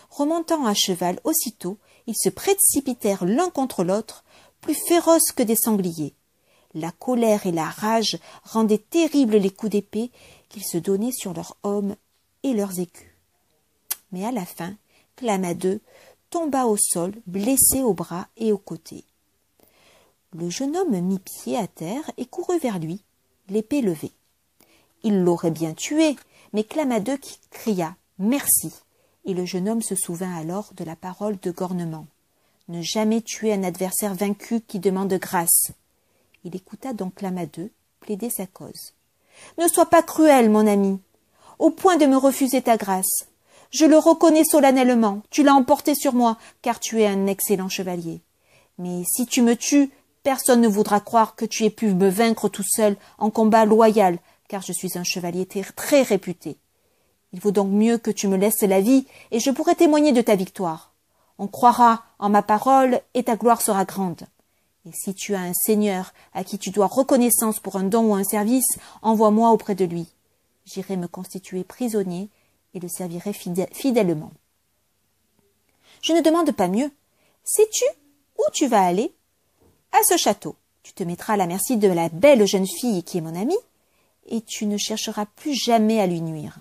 Remontant 0.09 0.65
à 0.65 0.73
cheval 0.73 1.19
aussitôt, 1.23 1.77
ils 2.07 2.15
se 2.15 2.29
précipitèrent 2.29 3.25
l'un 3.25 3.49
contre 3.49 3.83
l'autre, 3.83 4.23
plus 4.61 4.75
féroces 4.87 5.31
que 5.31 5.43
des 5.43 5.55
sangliers. 5.55 6.13
La 6.73 6.91
colère 6.91 7.47
et 7.47 7.51
la 7.51 7.69
rage 7.69 8.19
rendaient 8.43 8.77
terribles 8.77 9.37
les 9.37 9.49
coups 9.49 9.71
d'épée 9.71 10.11
qu'ils 10.49 10.65
se 10.65 10.77
donnaient 10.77 11.11
sur 11.11 11.33
leurs 11.33 11.55
hommes 11.63 11.95
et 12.43 12.53
leurs 12.53 12.79
écus. 12.79 13.09
Mais 14.11 14.25
à 14.25 14.31
la 14.31 14.45
fin, 14.45 14.75
Clamadeux 15.15 15.81
tomba 16.29 16.65
au 16.65 16.77
sol, 16.77 17.13
blessé 17.27 17.81
au 17.81 17.93
bras 17.93 18.27
et 18.37 18.51
au 18.51 18.57
côté. 18.57 19.05
Le 20.33 20.49
jeune 20.49 20.75
homme 20.75 20.99
mit 20.99 21.19
pied 21.19 21.57
à 21.57 21.67
terre 21.67 22.11
et 22.17 22.25
courut 22.25 22.59
vers 22.59 22.79
lui, 22.79 23.01
l'épée 23.47 23.81
levée. 23.81 24.11
Il 25.03 25.21
l'aurait 25.21 25.51
bien 25.51 25.73
tué, 25.73 26.15
mais 26.51 26.63
Clamadeux 26.63 27.19
cria 27.51 27.95
Merci. 28.17 28.73
Et 29.25 29.33
le 29.33 29.45
jeune 29.45 29.69
homme 29.69 29.81
se 29.81 29.95
souvint 29.95 30.35
alors 30.35 30.71
de 30.75 30.83
la 30.83 30.95
parole 30.95 31.37
de 31.39 31.51
Gornement. 31.51 32.07
Ne 32.67 32.81
jamais 32.81 33.21
tuer 33.21 33.53
un 33.53 33.63
adversaire 33.63 34.15
vaincu 34.15 34.61
qui 34.61 34.79
demande 34.79 35.13
grâce. 35.13 35.71
Il 36.43 36.55
écouta 36.55 36.93
donc 36.93 37.15
Clamadeux 37.15 37.71
plaider 37.99 38.29
sa 38.29 38.45
cause. 38.47 38.93
Ne 39.57 39.67
sois 39.67 39.87
pas 39.87 40.03
cruel, 40.03 40.49
mon 40.49 40.67
ami, 40.67 40.99
au 41.59 41.71
point 41.71 41.97
de 41.97 42.05
me 42.05 42.17
refuser 42.17 42.61
ta 42.61 42.77
grâce. 42.77 43.27
Je 43.71 43.85
le 43.85 43.97
reconnais 43.97 44.43
solennellement, 44.43 45.21
tu 45.29 45.43
l'as 45.43 45.53
emporté 45.53 45.95
sur 45.95 46.13
moi, 46.13 46.37
car 46.61 46.79
tu 46.79 47.01
es 47.01 47.07
un 47.07 47.27
excellent 47.27 47.69
chevalier. 47.69 48.21
Mais 48.77 49.03
si 49.05 49.25
tu 49.25 49.41
me 49.41 49.55
tues, 49.55 49.91
personne 50.23 50.61
ne 50.61 50.67
voudra 50.67 50.99
croire 50.99 51.35
que 51.35 51.45
tu 51.45 51.63
aies 51.63 51.69
pu 51.69 51.93
me 51.93 52.09
vaincre 52.09 52.49
tout 52.49 52.63
seul 52.63 52.97
en 53.17 53.29
combat 53.29 53.65
loyal, 53.65 54.17
car 54.47 54.61
je 54.61 54.73
suis 54.73 54.97
un 54.97 55.03
chevalier 55.03 55.47
très 55.75 56.01
réputé. 56.01 56.57
Il 57.33 57.39
vaut 57.39 57.51
donc 57.51 57.69
mieux 57.69 57.97
que 57.97 58.11
tu 58.11 58.27
me 58.27 58.37
laisses 58.37 58.61
la 58.61 58.81
vie, 58.81 59.05
et 59.31 59.39
je 59.39 59.51
pourrai 59.51 59.75
témoigner 59.75 60.13
de 60.13 60.21
ta 60.21 60.35
victoire. 60.35 60.93
On 61.37 61.47
croira 61.47 62.03
en 62.19 62.29
ma 62.29 62.41
parole, 62.41 63.01
et 63.13 63.23
ta 63.23 63.35
gloire 63.35 63.61
sera 63.61 63.83
grande. 63.83 64.21
Et 64.87 64.91
si 64.93 65.13
tu 65.15 65.35
as 65.35 65.41
un 65.41 65.53
seigneur 65.53 66.13
à 66.33 66.43
qui 66.43 66.59
tu 66.59 66.69
dois 66.69 66.85
reconnaissance 66.85 67.59
pour 67.59 67.75
un 67.75 67.83
don 67.83 68.11
ou 68.11 68.15
un 68.15 68.23
service, 68.23 68.77
envoie-moi 69.01 69.49
auprès 69.49 69.75
de 69.75 69.83
lui. 69.83 70.07
J'irai 70.65 70.95
me 70.95 71.07
constituer 71.07 71.63
prisonnier 71.63 72.29
et 72.75 72.79
le 72.79 72.87
servirai 72.87 73.33
fidèlement. 73.33 74.31
Je 76.01 76.13
ne 76.13 76.21
demande 76.21 76.51
pas 76.51 76.67
mieux. 76.67 76.91
Sais-tu 77.43 77.85
où 78.37 78.43
tu 78.53 78.67
vas 78.67 78.85
aller? 78.85 79.11
À 79.91 80.03
ce 80.03 80.17
château. 80.17 80.55
Tu 80.83 80.93
te 80.93 81.03
mettras 81.03 81.33
à 81.33 81.37
la 81.37 81.47
merci 81.47 81.77
de 81.77 81.87
la 81.87 82.09
belle 82.09 82.45
jeune 82.45 82.67
fille 82.67 83.03
qui 83.03 83.17
est 83.17 83.21
mon 83.21 83.35
amie, 83.35 83.57
et 84.27 84.41
tu 84.41 84.67
ne 84.67 84.77
chercheras 84.77 85.25
plus 85.25 85.55
jamais 85.55 85.99
à 85.99 86.05
lui 86.05 86.21
nuire. 86.21 86.57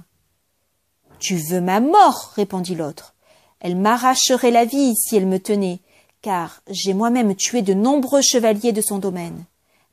Tu 1.18 1.36
veux 1.36 1.60
ma 1.60 1.80
mort, 1.80 2.32
répondit 2.34 2.74
l'autre. 2.74 3.14
Elle 3.60 3.76
m'arracherait 3.76 4.50
la 4.50 4.64
vie 4.64 4.94
si 4.96 5.16
elle 5.16 5.26
me 5.26 5.38
tenait, 5.38 5.80
car 6.22 6.62
j'ai 6.70 6.94
moi-même 6.94 7.34
tué 7.34 7.60
de 7.60 7.74
nombreux 7.74 8.22
chevaliers 8.22 8.72
de 8.72 8.80
son 8.80 8.98
domaine. 8.98 9.44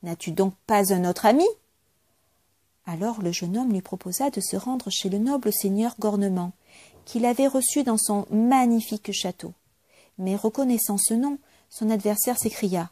N'as-tu 0.03 0.31
donc 0.31 0.53
pas 0.65 0.93
un 0.93 1.03
autre 1.03 1.25
ami? 1.25 1.45
Alors 2.91 3.21
le 3.21 3.31
jeune 3.31 3.57
homme 3.57 3.71
lui 3.71 3.81
proposa 3.81 4.29
de 4.31 4.41
se 4.41 4.57
rendre 4.57 4.89
chez 4.89 5.07
le 5.07 5.17
noble 5.17 5.53
seigneur 5.53 5.95
Gornement, 5.98 6.51
qu'il 7.05 7.25
avait 7.25 7.48
reçu 7.48 7.83
dans 7.83 7.98
son 7.98 8.25
magnifique 8.29 9.13
château. 9.13 9.53
Mais 10.17 10.36
reconnaissant 10.36 10.98
ce 10.98 11.13
nom, 11.13 11.38
son 11.69 11.89
adversaire 11.89 12.38
s'écria. 12.38 12.89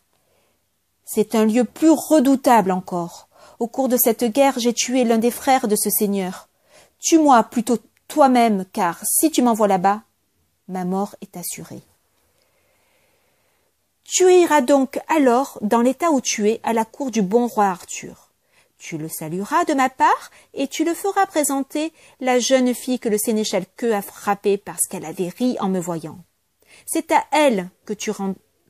C'est 1.04 1.36
un 1.36 1.44
lieu 1.44 1.66
plus 1.66 1.90
redoutable 1.90 2.72
encore. 2.72 3.28
Au 3.60 3.68
cours 3.68 3.90
de 3.90 3.98
cette 3.98 4.24
guerre, 4.24 4.58
j'ai 4.58 4.74
tué 4.74 5.04
l'un 5.04 5.18
des 5.18 5.32
frères 5.32 5.68
de 5.68 5.76
ce 5.76 5.90
seigneur. 5.90 6.48
Tue-moi 7.00 7.44
plutôt 7.44 7.78
toi-même, 8.08 8.64
car 8.72 9.02
si 9.04 9.32
tu 9.32 9.42
m'envoies 9.42 9.68
là-bas, 9.68 10.04
ma 10.70 10.86
mort 10.86 11.18
est 11.20 11.36
assurée. 11.36 11.82
Tu 14.06 14.32
iras 14.34 14.62
donc 14.62 15.02
alors 15.10 15.60
dans 15.62 15.82
l'état 15.82 16.12
où 16.12 16.22
tu 16.22 16.50
es 16.50 16.62
à 16.64 16.72
la 16.72 16.86
cour 16.86 17.12
du 17.12 17.22
bon 17.22 17.48
roi 17.48 17.66
Arthur. 17.66 18.29
Tu 18.80 18.98
le 18.98 19.10
salueras 19.10 19.66
de 19.66 19.74
ma 19.74 19.90
part 19.90 20.32
et 20.54 20.68
tu 20.68 20.86
le 20.86 20.94
feras 20.94 21.26
présenter 21.26 21.92
la 22.22 22.40
jeune 22.40 22.74
fille 22.74 22.98
que 22.98 23.10
le 23.10 23.18
sénéchal 23.18 23.66
Queux 23.76 23.94
a 23.94 24.02
frappée 24.02 24.58
parce 24.58 24.88
qu'elle 24.88 25.06
avait 25.06 25.28
ri 25.28 25.58
en 25.60 25.68
me 25.68 25.82
voyant. 25.82 26.24
C'est 26.86 27.12
à 27.12 27.26
elle 27.34 27.70
que 27.86 27.94
tu, 27.94 28.12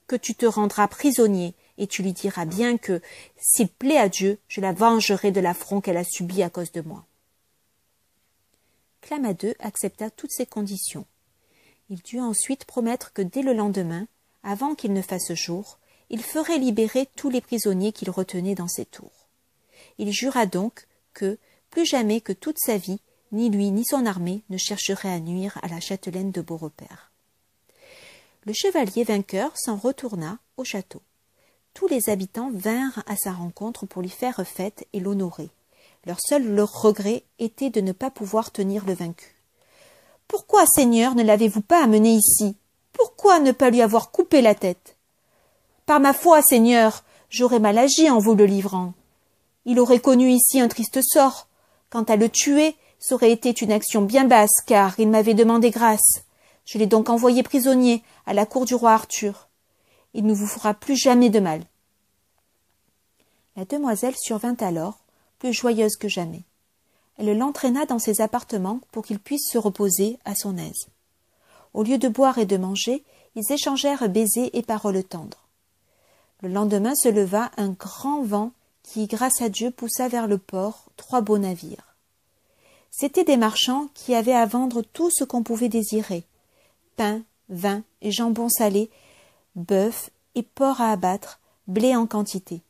que 0.07 0.15
tu 0.15 0.33
te 0.33 0.47
rendras 0.47 0.87
prisonnier 0.87 1.53
et 1.77 1.85
tu 1.85 2.01
lui 2.01 2.11
diras 2.11 2.45
bien 2.45 2.77
que, 2.77 3.01
s'il 3.37 3.69
plaît 3.69 3.99
à 3.99 4.09
Dieu, 4.09 4.39
je 4.47 4.61
la 4.61 4.73
vengerai 4.73 5.31
de 5.31 5.39
l'affront 5.39 5.79
qu'elle 5.79 5.95
a 5.95 6.03
subi 6.03 6.41
à 6.41 6.49
cause 6.49 6.71
de 6.71 6.81
moi. 6.81 7.05
Clamadeux 9.01 9.55
accepta 9.59 10.09
toutes 10.09 10.31
ces 10.31 10.47
conditions. 10.47 11.05
Il 11.89 12.01
dut 12.01 12.19
ensuite 12.19 12.65
promettre 12.65 13.13
que 13.13 13.21
dès 13.21 13.43
le 13.43 13.53
lendemain, 13.53 14.07
avant 14.43 14.73
qu'il 14.73 14.91
ne 14.91 15.03
fasse 15.03 15.33
jour, 15.33 15.77
il 16.09 16.23
ferait 16.23 16.57
libérer 16.57 17.07
tous 17.15 17.29
les 17.29 17.41
prisonniers 17.41 17.91
qu'il 17.91 18.09
retenait 18.09 18.55
dans 18.55 18.67
ses 18.67 18.85
tours. 18.85 19.18
Il 19.99 20.11
jura 20.11 20.47
donc 20.47 20.87
que, 21.13 21.37
plus 21.69 21.85
jamais 21.85 22.21
que 22.21 22.33
toute 22.33 22.57
sa 22.57 22.77
vie, 22.77 22.99
ni 23.31 23.49
lui 23.49 23.69
ni 23.69 23.85
son 23.85 24.05
armée 24.05 24.41
ne 24.49 24.57
chercheraient 24.57 25.11
à 25.11 25.19
nuire 25.19 25.59
à 25.61 25.67
la 25.67 25.79
châtelaine 25.79 26.31
de 26.31 26.41
Beaurepaire. 26.41 27.11
Le 28.45 28.53
chevalier 28.53 29.03
vainqueur 29.03 29.51
s'en 29.55 29.75
retourna 29.75 30.39
au 30.57 30.63
château. 30.63 31.01
Tous 31.73 31.87
les 31.87 32.09
habitants 32.09 32.49
vinrent 32.53 33.03
à 33.05 33.15
sa 33.15 33.31
rencontre 33.31 33.85
pour 33.85 34.01
lui 34.01 34.09
faire 34.09 34.41
fête 34.47 34.87
et 34.93 34.99
l'honorer. 34.99 35.49
Leur 36.05 36.19
seul 36.19 36.59
regret 36.61 37.23
était 37.37 37.69
de 37.69 37.81
ne 37.81 37.91
pas 37.91 38.09
pouvoir 38.09 38.51
tenir 38.51 38.85
le 38.85 38.93
vaincu. 38.93 39.35
Pourquoi, 40.27 40.65
Seigneur, 40.65 41.13
ne 41.13 41.23
l'avez-vous 41.23 41.61
pas 41.61 41.83
amené 41.83 42.13
ici? 42.13 42.55
Pourquoi 42.93 43.39
ne 43.39 43.51
pas 43.51 43.69
lui 43.69 43.81
avoir 43.81 44.11
coupé 44.11 44.41
la 44.41 44.55
tête? 44.55 44.95
Par 45.85 45.99
ma 45.99 46.13
foi, 46.13 46.41
Seigneur, 46.41 47.03
j'aurais 47.29 47.59
mal 47.59 47.77
agi 47.77 48.09
en 48.09 48.19
vous 48.19 48.35
le 48.35 48.45
livrant. 48.45 48.93
Il 49.65 49.79
aurait 49.79 49.99
connu 49.99 50.31
ici 50.31 50.59
un 50.59 50.67
triste 50.67 51.01
sort. 51.01 51.47
Quant 51.89 52.03
à 52.03 52.15
le 52.15 52.29
tuer, 52.29 52.75
ça 52.99 53.15
aurait 53.15 53.31
été 53.31 53.53
une 53.61 53.71
action 53.71 54.01
bien 54.01 54.25
basse, 54.25 54.61
car 54.65 54.99
il 54.99 55.09
m'avait 55.09 55.33
demandé 55.33 55.69
grâce. 55.69 56.23
Je 56.65 56.77
l'ai 56.77 56.87
donc 56.87 57.09
envoyé 57.09 57.43
prisonnier 57.43 58.03
à 58.25 58.33
la 58.33 58.45
cour 58.45 58.65
du 58.65 58.75
roi 58.75 58.91
Arthur. 58.91 59.47
Il 60.13 60.25
ne 60.25 60.33
vous 60.33 60.47
fera 60.47 60.73
plus 60.73 60.95
jamais 60.95 61.29
de 61.29 61.39
mal. 61.39 61.63
La 63.55 63.65
demoiselle 63.65 64.15
survint 64.17 64.57
alors, 64.59 64.99
plus 65.39 65.53
joyeuse 65.53 65.97
que 65.97 66.07
jamais. 66.07 66.43
Elle 67.17 67.37
l'entraîna 67.37 67.85
dans 67.85 67.99
ses 67.99 68.21
appartements 68.21 68.79
pour 68.91 69.05
qu'il 69.05 69.19
puisse 69.19 69.49
se 69.51 69.57
reposer 69.57 70.19
à 70.25 70.35
son 70.35 70.57
aise. 70.57 70.87
Au 71.73 71.83
lieu 71.83 71.97
de 71.97 72.07
boire 72.07 72.37
et 72.37 72.45
de 72.45 72.57
manger, 72.57 73.03
ils 73.35 73.51
échangèrent 73.51 74.07
baisers 74.09 74.49
et 74.53 74.61
paroles 74.61 75.03
tendres. 75.03 75.47
Le 76.41 76.49
lendemain 76.49 76.95
se 76.95 77.09
leva 77.09 77.51
un 77.57 77.69
grand 77.69 78.23
vent 78.23 78.51
qui, 78.91 79.05
grâce 79.05 79.41
à 79.43 79.49
Dieu, 79.49 79.69
poussa 79.69 80.07
vers 80.07 80.27
le 80.27 80.39
port 80.39 80.85
trois 80.97 81.21
beaux 81.21 81.37
navires. 81.37 81.95
C'étaient 82.89 83.23
des 83.23 83.37
marchands 83.37 83.87
qui 83.93 84.15
avaient 84.15 84.33
à 84.33 84.47
vendre 84.47 84.81
tout 84.81 85.11
ce 85.11 85.23
qu'on 85.23 85.43
pouvait 85.43 85.69
désirer 85.69 86.23
pain, 86.95 87.21
vin 87.49 87.83
et 88.01 88.11
jambon 88.11 88.49
salé, 88.49 88.89
bœuf 89.55 90.09
et 90.35 90.43
porc 90.43 90.81
à 90.81 90.91
abattre, 90.91 91.39
blé 91.67 91.95
en 91.95 92.07
quantité. 92.07 92.61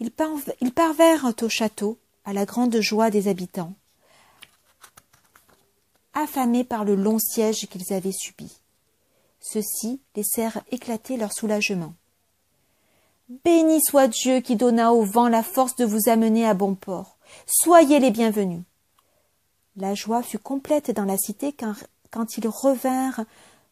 Ils, 0.00 0.10
parvinrent 0.10 1.34
au 1.42 1.48
château, 1.48 1.98
à 2.24 2.32
la 2.32 2.46
grande 2.46 2.80
joie 2.80 3.10
des 3.10 3.28
habitants, 3.28 3.74
affamés 6.14 6.64
par 6.64 6.84
le 6.84 6.94
long 6.94 7.18
siège 7.18 7.66
qu'ils 7.66 7.92
avaient 7.92 8.12
subi. 8.12 8.50
Ceux-ci 9.40 10.00
laissèrent 10.16 10.62
éclater 10.70 11.16
leur 11.16 11.32
soulagement. 11.32 11.92
Béni 13.30 13.80
soit 13.80 14.08
Dieu 14.08 14.40
qui 14.40 14.54
donna 14.54 14.92
au 14.92 15.02
vent 15.02 15.28
la 15.28 15.42
force 15.42 15.76
de 15.76 15.86
vous 15.86 16.10
amener 16.10 16.46
à 16.46 16.52
bon 16.52 16.74
port. 16.74 17.16
Soyez 17.46 17.98
les 17.98 18.10
bienvenus. 18.10 18.64
La 19.76 19.94
joie 19.94 20.22
fut 20.22 20.38
complète 20.38 20.90
dans 20.90 21.06
la 21.06 21.16
cité 21.16 21.54
quand, 21.54 22.36
ils 22.36 22.46
revinrent 22.46 23.24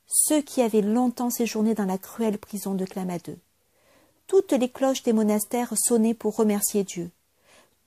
ceux 0.07 0.41
qui 0.41 0.63
avaient 0.63 0.81
longtemps 0.81 1.29
séjourné 1.29 1.75
dans 1.75 1.85
la 1.85 1.99
cruelle 1.99 2.39
prison 2.39 2.75
de 2.75 2.87
Clamadeux. 2.87 3.39
Toutes 4.27 4.53
les 4.53 4.71
cloches 4.71 5.03
des 5.03 5.13
monastères 5.13 5.75
sonnaient 5.77 6.15
pour 6.15 6.35
remercier 6.35 6.83
Dieu. 6.83 7.11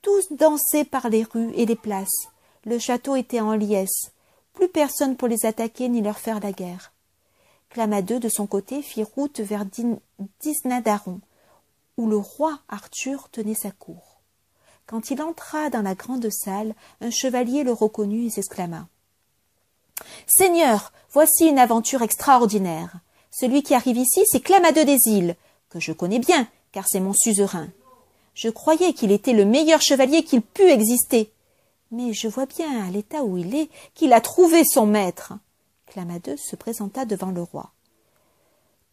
Tous 0.04 0.32
dansaient 0.32 0.86
par 0.86 1.10
les 1.10 1.24
rues 1.24 1.52
et 1.56 1.66
les 1.66 1.76
places. 1.76 2.28
Le 2.66 2.78
château 2.78 3.16
était 3.16 3.40
en 3.40 3.54
liesse. 3.54 4.12
Plus 4.54 4.70
personne 4.70 5.18
pour 5.18 5.28
les 5.28 5.48
attaquer 5.48 5.90
ni 5.90 6.04
leur 6.04 6.20
faire 6.20 6.40
la 6.42 6.52
guerre. 6.52 6.92
Clamadeux, 7.72 8.20
de 8.20 8.30
son 8.30 8.46
côté, 8.46 8.84
fit 8.84 9.04
route 9.04 9.40
vers 9.40 9.66
Disnadaron, 10.40 11.22
où 11.98 12.08
le 12.08 12.18
roi 12.18 12.60
Arthur 12.68 13.30
tenait 13.30 13.56
sa 13.56 13.72
cour. 13.72 14.22
Quand 14.86 15.10
il 15.10 15.22
entra 15.22 15.70
dans 15.70 15.82
la 15.82 15.96
grande 15.96 16.30
salle, 16.30 16.76
un 17.02 17.10
chevalier 17.10 17.64
le 17.64 17.72
reconnut 17.72 18.26
et 18.26 18.30
s'exclama. 18.30 18.88
Seigneur, 20.28 20.92
voici 21.12 21.48
une 21.48 21.60
aventure 21.60 22.02
extraordinaire. 22.02 23.00
Celui 23.32 23.64
qui 23.64 23.74
arrive 23.74 23.98
ici, 23.98 24.24
c'est 24.26 24.42
Clamadeux 24.42 24.86
des 24.86 25.08
îles, 25.08 25.36
que 25.70 25.80
je 25.80 25.92
connais 25.92 26.20
bien, 26.20 26.48
car 26.72 26.88
c'est 26.88 27.00
mon 27.00 27.14
suzerain. 27.14 27.68
Je 28.34 28.50
croyais 28.50 28.94
qu'il 28.94 29.12
était 29.12 29.34
le 29.34 29.46
meilleur 29.46 29.82
chevalier 29.82 30.24
qu'il 30.24 30.42
pût 30.42 30.70
exister. 30.70 31.32
Mais 31.92 32.14
je 32.14 32.28
vois 32.28 32.46
bien, 32.46 32.86
à 32.86 32.92
l'état 32.92 33.24
où 33.24 33.38
il 33.38 33.56
est, 33.56 33.70
qu'il 33.94 34.14
a 34.14 34.22
trouvé 34.22 34.64
son 34.66 34.86
maître. 34.86 35.34
Clamadeux 35.86 36.38
se 36.38 36.56
présenta 36.56 37.06
devant 37.06 37.32
le 37.32 37.42
roi. 37.42 37.72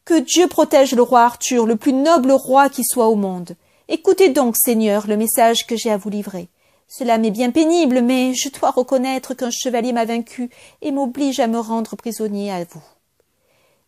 Que 0.04 0.18
Dieu 0.18 0.49
protège 0.49 0.94
le 0.94 1.02
roi 1.02 1.23
Arthur, 1.23 1.64
le 1.64 1.76
plus 1.76 1.92
noble 1.92 2.32
roi 2.32 2.68
qui 2.68 2.82
soit 2.85 3.06
au 3.06 3.14
monde. 3.14 3.54
Écoutez 3.88 4.30
donc, 4.30 4.56
Seigneur, 4.56 5.06
le 5.06 5.16
message 5.16 5.66
que 5.66 5.76
j'ai 5.76 5.90
à 5.90 5.97
vous 5.97 6.11
livrer. 6.11 6.49
Cela 6.88 7.18
m'est 7.18 7.30
bien 7.30 7.50
pénible, 7.50 8.02
mais 8.02 8.35
je 8.35 8.49
dois 8.49 8.71
reconnaître 8.71 9.35
qu'un 9.35 9.50
chevalier 9.50 9.93
m'a 9.93 10.04
vaincu 10.04 10.50
et 10.82 10.91
m'oblige 10.91 11.38
à 11.38 11.47
me 11.47 11.60
rendre 11.60 11.95
prisonnier 11.95 12.50
à 12.50 12.65
vous. 12.65 12.82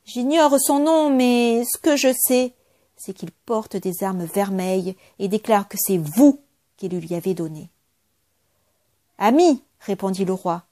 J'ignore 0.04 0.60
son 0.60 0.78
nom, 0.78 1.10
mais 1.10 1.64
ce 1.64 1.78
que 1.78 1.96
je 1.96 2.14
sais, 2.16 2.52
c'est 2.96 3.12
qu'il 3.12 3.32
porte 3.32 3.76
des 3.76 4.04
armes 4.04 4.24
vermeilles 4.24 4.96
et 5.18 5.28
déclare 5.28 5.68
que 5.68 5.78
c'est 5.78 5.98
vous 5.98 6.38
qui 6.76 6.88
lui 6.88 7.14
avez 7.14 7.34
donné. 7.34 7.70
Ami, 9.18 9.62
répondit 9.80 10.24
le 10.24 10.32
roi, 10.32 10.62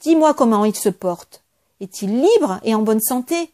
dis-moi 0.00 0.32
comment 0.32 0.64
il 0.64 0.74
se 0.74 0.88
porte. 0.88 1.42
Est-il 1.80 2.20
libre 2.20 2.60
et 2.62 2.74
en 2.74 2.82
bonne 2.82 3.00
santé? 3.00 3.50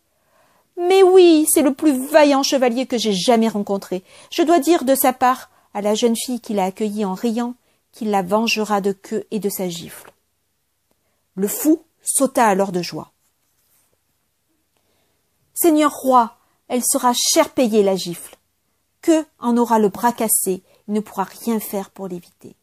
Mais 0.76 1.02
oui, 1.02 1.46
c'est 1.50 1.62
le 1.62 1.74
plus 1.74 2.06
vaillant 2.08 2.42
chevalier 2.42 2.86
que 2.86 2.98
j'ai 2.98 3.12
jamais 3.12 3.48
rencontré. 3.48 4.04
Je 4.30 4.42
dois 4.42 4.58
dire 4.58 4.84
de 4.84 4.94
sa 4.94 5.12
part 5.12 5.50
à 5.72 5.80
la 5.80 5.94
jeune 5.94 6.16
fille 6.16 6.40
qui 6.40 6.54
l'a 6.54 6.64
accueilli 6.64 7.04
en 7.04 7.14
riant 7.14 7.54
qu'il 7.92 8.10
la 8.10 8.22
vengera 8.22 8.80
de 8.80 8.92
queue 8.92 9.26
et 9.30 9.38
de 9.38 9.48
sa 9.48 9.68
gifle. 9.68 10.12
Le 11.34 11.48
fou 11.48 11.82
sauta 12.02 12.46
alors 12.46 12.72
de 12.72 12.82
joie. 12.82 13.12
Seigneur 15.54 15.92
roi, 15.92 16.36
elle 16.68 16.84
sera 16.84 17.12
cher 17.14 17.50
payée 17.50 17.82
la 17.82 17.96
gifle. 17.96 18.36
Que 19.00 19.24
en 19.38 19.56
aura 19.56 19.78
le 19.78 19.88
bras 19.88 20.12
cassé, 20.12 20.62
il 20.88 20.94
ne 20.94 21.00
pourra 21.00 21.24
rien 21.24 21.60
faire 21.60 21.90
pour 21.90 22.08
l'éviter. 22.08 22.56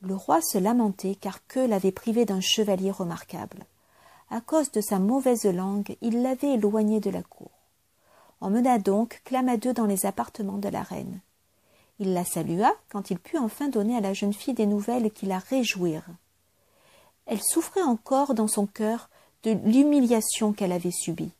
Le 0.00 0.14
roi 0.14 0.40
se 0.40 0.58
lamentait 0.58 1.16
car 1.16 1.44
que 1.48 1.58
l'avait 1.58 1.92
privé 1.92 2.24
d'un 2.24 2.40
chevalier 2.40 2.92
remarquable. 2.92 3.66
À 4.30 4.40
cause 4.40 4.70
de 4.72 4.80
sa 4.80 4.98
mauvaise 4.98 5.44
langue, 5.44 5.96
il 6.02 6.22
l'avait 6.22 6.54
éloigné 6.54 7.00
de 7.00 7.10
la 7.10 7.22
cour. 7.22 7.50
On 8.40 8.50
mena 8.50 8.78
donc 8.78 9.22
Clamadeux 9.24 9.72
dans 9.72 9.86
les 9.86 10.06
appartements 10.06 10.58
de 10.58 10.68
la 10.68 10.82
reine. 10.82 11.20
Il 11.98 12.12
la 12.12 12.24
salua 12.24 12.72
quand 12.90 13.10
il 13.10 13.18
put 13.18 13.38
enfin 13.38 13.68
donner 13.68 13.96
à 13.96 14.00
la 14.00 14.12
jeune 14.12 14.34
fille 14.34 14.54
des 14.54 14.66
nouvelles 14.66 15.10
qui 15.10 15.26
la 15.26 15.38
réjouirent. 15.38 16.10
Elle 17.26 17.42
souffrait 17.42 17.82
encore 17.82 18.34
dans 18.34 18.48
son 18.48 18.66
cœur 18.66 19.10
de 19.42 19.52
l'humiliation 19.64 20.52
qu'elle 20.52 20.72
avait 20.72 20.90
subie. 20.90 21.32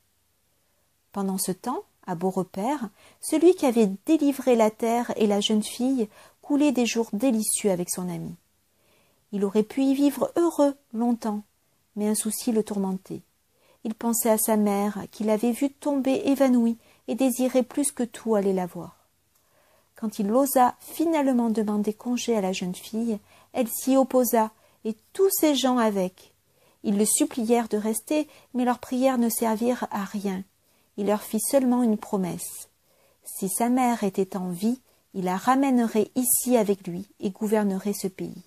Pendant 1.12 1.38
ce 1.38 1.53
temps, 1.53 1.83
à 2.07 2.14
Beaurepaire, 2.14 2.88
celui 3.20 3.55
qui 3.55 3.66
avait 3.66 3.90
délivré 4.07 4.57
la 4.57 4.70
terre 4.70 5.12
et 5.16 5.27
la 5.27 5.40
jeune 5.40 5.62
fille 5.62 6.09
coulait 6.42 6.72
des 6.72 6.87
jours 6.87 7.09
délicieux 7.12 7.70
avec 7.70 7.90
son 7.90 8.09
ami. 8.09 8.35
Il 9.33 9.44
aurait 9.44 9.62
pu 9.62 9.83
y 9.83 9.94
vivre 9.94 10.33
heureux 10.37 10.74
longtemps, 10.94 11.42
mais 11.99 12.09
un 12.09 12.15
souci 12.15 12.51
le 12.51 12.63
tourmentait. 12.63 13.21
Il 13.85 13.95
pensait 13.95 14.31
à 14.31 14.39
sa 14.39 14.57
mère, 14.57 15.05
qu'il 15.13 15.29
avait 15.29 15.53
vue 15.53 15.71
tomber 15.71 16.23
évanouie 16.25 16.79
et 17.07 17.15
désirait 17.15 17.63
plus 17.63 17.93
que 17.93 18.03
tout 18.03 18.35
aller 18.35 18.55
la 18.55 18.65
voir. 18.65 18.97
Quand 19.95 20.19
il 20.19 20.33
osa 20.33 20.75
finalement 20.81 21.51
demander 21.51 21.93
congé 21.93 22.35
à 22.35 22.41
la 22.41 22.53
jeune 22.53 22.75
fille, 22.75 23.19
elle 23.53 23.69
s'y 23.69 23.97
opposa, 23.97 24.51
et 24.87 24.97
tous 25.13 25.29
ses 25.31 25.55
gens 25.55 25.77
avec. 25.77 26.33
Ils 26.85 26.97
le 26.97 27.05
supplièrent 27.05 27.69
de 27.69 27.77
rester, 27.77 28.29
mais 28.55 28.65
leurs 28.65 28.79
prières 28.79 29.19
ne 29.19 29.29
servirent 29.29 29.87
à 29.91 30.05
rien 30.05 30.43
il 30.99 31.07
leur 31.07 31.23
fit 31.23 31.41
seulement 31.41 31.83
une 31.83 31.97
promesse. 31.97 32.69
Si 33.25 33.49
sa 33.49 33.71
mère 33.71 34.03
était 34.05 34.37
en 34.37 34.51
vie, 34.51 34.81
il 35.15 35.25
la 35.25 35.37
ramènerait 35.37 36.11
ici 36.17 36.57
avec 36.57 36.87
lui 36.87 37.07
et 37.21 37.31
gouvernerait 37.31 37.95
ce 37.95 38.09
pays. 38.09 38.43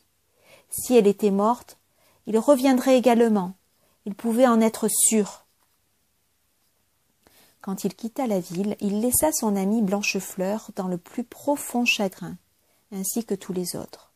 Si 0.70 0.96
elle 0.96 1.08
était 1.08 1.32
morte, 1.32 1.78
il 2.28 2.38
reviendrait 2.38 2.98
également. 2.98 3.54
Il 4.06 4.16
pouvait 4.16 4.48
en 4.48 4.62
être 4.62 4.88
sûr. 4.90 5.46
Quand 7.62 7.84
il 7.84 7.94
quitta 7.94 8.26
la 8.26 8.40
ville, 8.40 8.76
il 8.80 9.02
laissa 9.02 9.32
son 9.32 9.56
ami 9.56 9.82
Blanchefleur 9.82 10.72
dans 10.76 10.88
le 10.88 10.98
plus 10.98 11.24
profond 11.24 11.86
chagrin, 11.86 12.36
ainsi 12.92 13.24
que 13.24 13.36
tous 13.36 13.54
les 13.54 13.76
autres. 13.76 14.12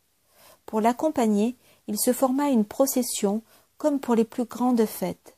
Pour 0.65 0.81
l'accompagner, 0.81 1.55
il 1.87 1.99
se 1.99 2.11
forma 2.11 2.49
une 2.49 2.65
procession 2.65 3.43
comme 3.77 3.99
pour 3.99 4.15
les 4.15 4.23
plus 4.23 4.45
grandes 4.45 4.85
fêtes. 4.85 5.35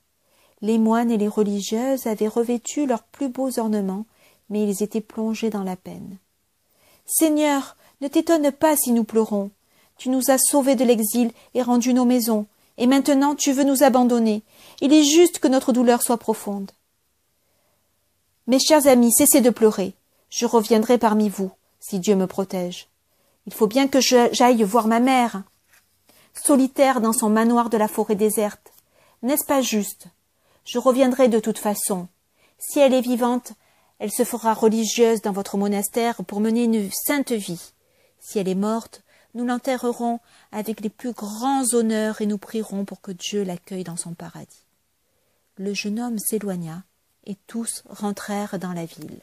Les 0.61 0.77
moines 0.77 1.11
et 1.11 1.17
les 1.17 1.27
religieuses 1.27 2.07
avaient 2.07 2.27
revêtu 2.27 2.85
leurs 2.85 3.03
plus 3.03 3.29
beaux 3.29 3.59
ornements, 3.59 4.05
mais 4.49 4.63
ils 4.63 4.81
étaient 4.81 5.01
plongés 5.01 5.49
dans 5.49 5.63
la 5.63 5.75
peine. 5.75 6.17
Seigneur, 7.05 7.75
ne 8.01 8.07
t'étonne 8.07 8.51
pas 8.51 8.75
si 8.75 8.91
nous 8.91 9.03
pleurons. 9.03 9.51
Tu 9.97 10.09
nous 10.09 10.29
as 10.29 10.37
sauvés 10.37 10.75
de 10.75 10.85
l'exil 10.85 11.31
et 11.53 11.61
rendu 11.61 11.93
nos 11.93 12.05
maisons, 12.05 12.45
et 12.77 12.87
maintenant 12.87 13.35
tu 13.35 13.51
veux 13.51 13.63
nous 13.63 13.83
abandonner. 13.83 14.43
Il 14.81 14.93
est 14.93 15.03
juste 15.03 15.39
que 15.39 15.47
notre 15.47 15.73
douleur 15.73 16.01
soit 16.01 16.17
profonde. 16.17 16.71
Mes 18.47 18.59
chers 18.59 18.87
amis, 18.87 19.11
cessez 19.11 19.41
de 19.41 19.49
pleurer. 19.49 19.93
Je 20.29 20.45
reviendrai 20.45 20.97
parmi 20.97 21.29
vous, 21.29 21.51
si 21.79 21.99
Dieu 21.99 22.15
me 22.15 22.27
protège. 22.27 22.87
Il 23.45 23.53
faut 23.53 23.67
bien 23.67 23.87
que 23.87 23.99
j'aille 23.99 24.63
voir 24.63 24.87
ma 24.87 24.99
mère, 24.99 25.43
solitaire 26.33 27.01
dans 27.01 27.13
son 27.13 27.29
manoir 27.29 27.69
de 27.69 27.77
la 27.77 27.87
forêt 27.87 28.15
déserte. 28.15 28.71
N'est-ce 29.23 29.45
pas 29.45 29.61
juste? 29.61 30.07
Je 30.65 30.79
reviendrai 30.79 31.27
de 31.27 31.39
toute 31.39 31.57
façon. 31.57 32.07
Si 32.59 32.79
elle 32.79 32.93
est 32.93 33.01
vivante, 33.01 33.53
elle 33.99 34.11
se 34.11 34.23
fera 34.23 34.53
religieuse 34.53 35.21
dans 35.21 35.31
votre 35.31 35.57
monastère 35.57 36.23
pour 36.25 36.39
mener 36.39 36.65
une 36.65 36.89
sainte 36.91 37.31
vie. 37.31 37.71
Si 38.19 38.37
elle 38.37 38.49
est 38.49 38.55
morte, 38.55 39.01
nous 39.37 39.45
l'enterrerons 39.45 40.19
avec 40.51 40.81
les 40.81 40.89
plus 40.89 41.13
grands 41.13 41.63
honneurs 41.73 42.21
et 42.21 42.25
nous 42.25 42.39
prierons 42.39 42.85
pour 42.85 43.01
que 43.01 43.11
Dieu 43.11 43.43
l'accueille 43.43 43.83
dans 43.83 43.95
son 43.95 44.13
paradis. 44.13 44.65
Le 45.57 45.73
jeune 45.73 45.99
homme 45.99 46.19
s'éloigna, 46.19 46.83
et 47.25 47.35
tous 47.45 47.83
rentrèrent 47.87 48.57
dans 48.57 48.73
la 48.73 48.85
ville. 48.85 49.21